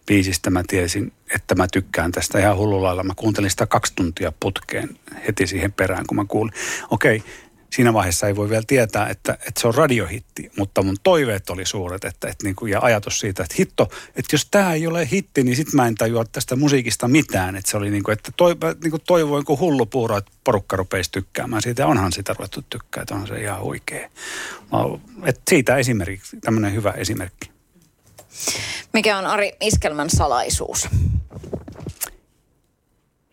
[0.05, 0.49] biisistä.
[0.49, 3.03] Mä tiesin, että mä tykkään tästä ihan hullu lailla.
[3.03, 4.89] Mä kuuntelin sitä kaksi tuntia putkeen
[5.27, 6.53] heti siihen perään, kun mä kuulin.
[6.91, 7.23] Okei,
[7.69, 11.65] siinä vaiheessa ei voi vielä tietää, että, että se on radiohitti, mutta mun toiveet oli
[11.65, 15.09] suuret että, että niin kuin, ja ajatus siitä, että hitto, että jos tämä ei ole
[15.11, 17.55] hitti, niin sitten mä en tajua tästä musiikista mitään.
[17.55, 20.75] Että se oli niin kuin, että toi, niin kuin toivoin kuin hullu puuro, että porukka
[20.75, 24.09] rupeisi tykkäämään siitä ja onhan sitä ruvettu tykkää, että on se ihan huikea.
[25.23, 27.51] Että siitä esimerkiksi, tämmöinen hyvä esimerkki.
[28.93, 30.87] Mikä on Ari Iskelmän salaisuus?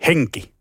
[0.06, 0.52] Henki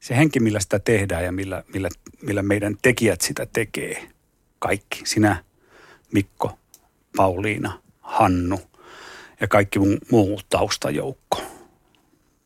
[0.00, 1.88] se henki, millä sitä tehdään ja millä, millä,
[2.22, 4.10] millä meidän tekijät sitä tekee.
[4.58, 5.02] Kaikki.
[5.04, 5.44] Sinä,
[6.12, 6.58] Mikko,
[7.16, 8.60] Pauliina, Hannu,
[9.40, 9.78] ja kaikki
[10.10, 11.42] muu, taustajoukko.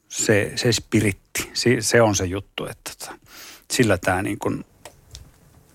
[0.09, 3.19] Se, se spiritti, se, se on se juttu, että tota,
[3.71, 4.65] sillä tämä niin kuin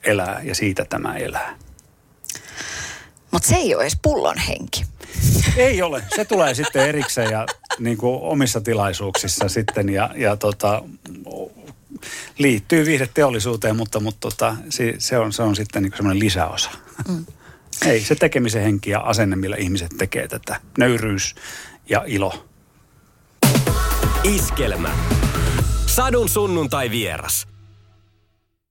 [0.04, 1.58] elää ja siitä tämä elää.
[3.32, 4.86] Mutta se ei ole edes pullon henki.
[5.58, 6.04] Ei ole.
[6.16, 7.46] Se tulee sitten erikseen ja
[7.80, 10.84] niin kuin omissa tilaisuuksissa sitten ja, ja tota,
[12.38, 16.70] liittyy viihdeteollisuuteen, mutta, mutta tota, se, se, on, se on sitten niin semmoinen lisäosa.
[17.08, 17.26] Mm.
[17.86, 20.62] Ei, se tekemisen henki ja asenne, millä ihmiset tekee tätä.
[20.78, 21.36] Nöyryys
[21.90, 22.46] ja ilo.
[24.24, 24.90] Iskelmä.
[25.86, 27.48] Sadun sunnuntai vieras.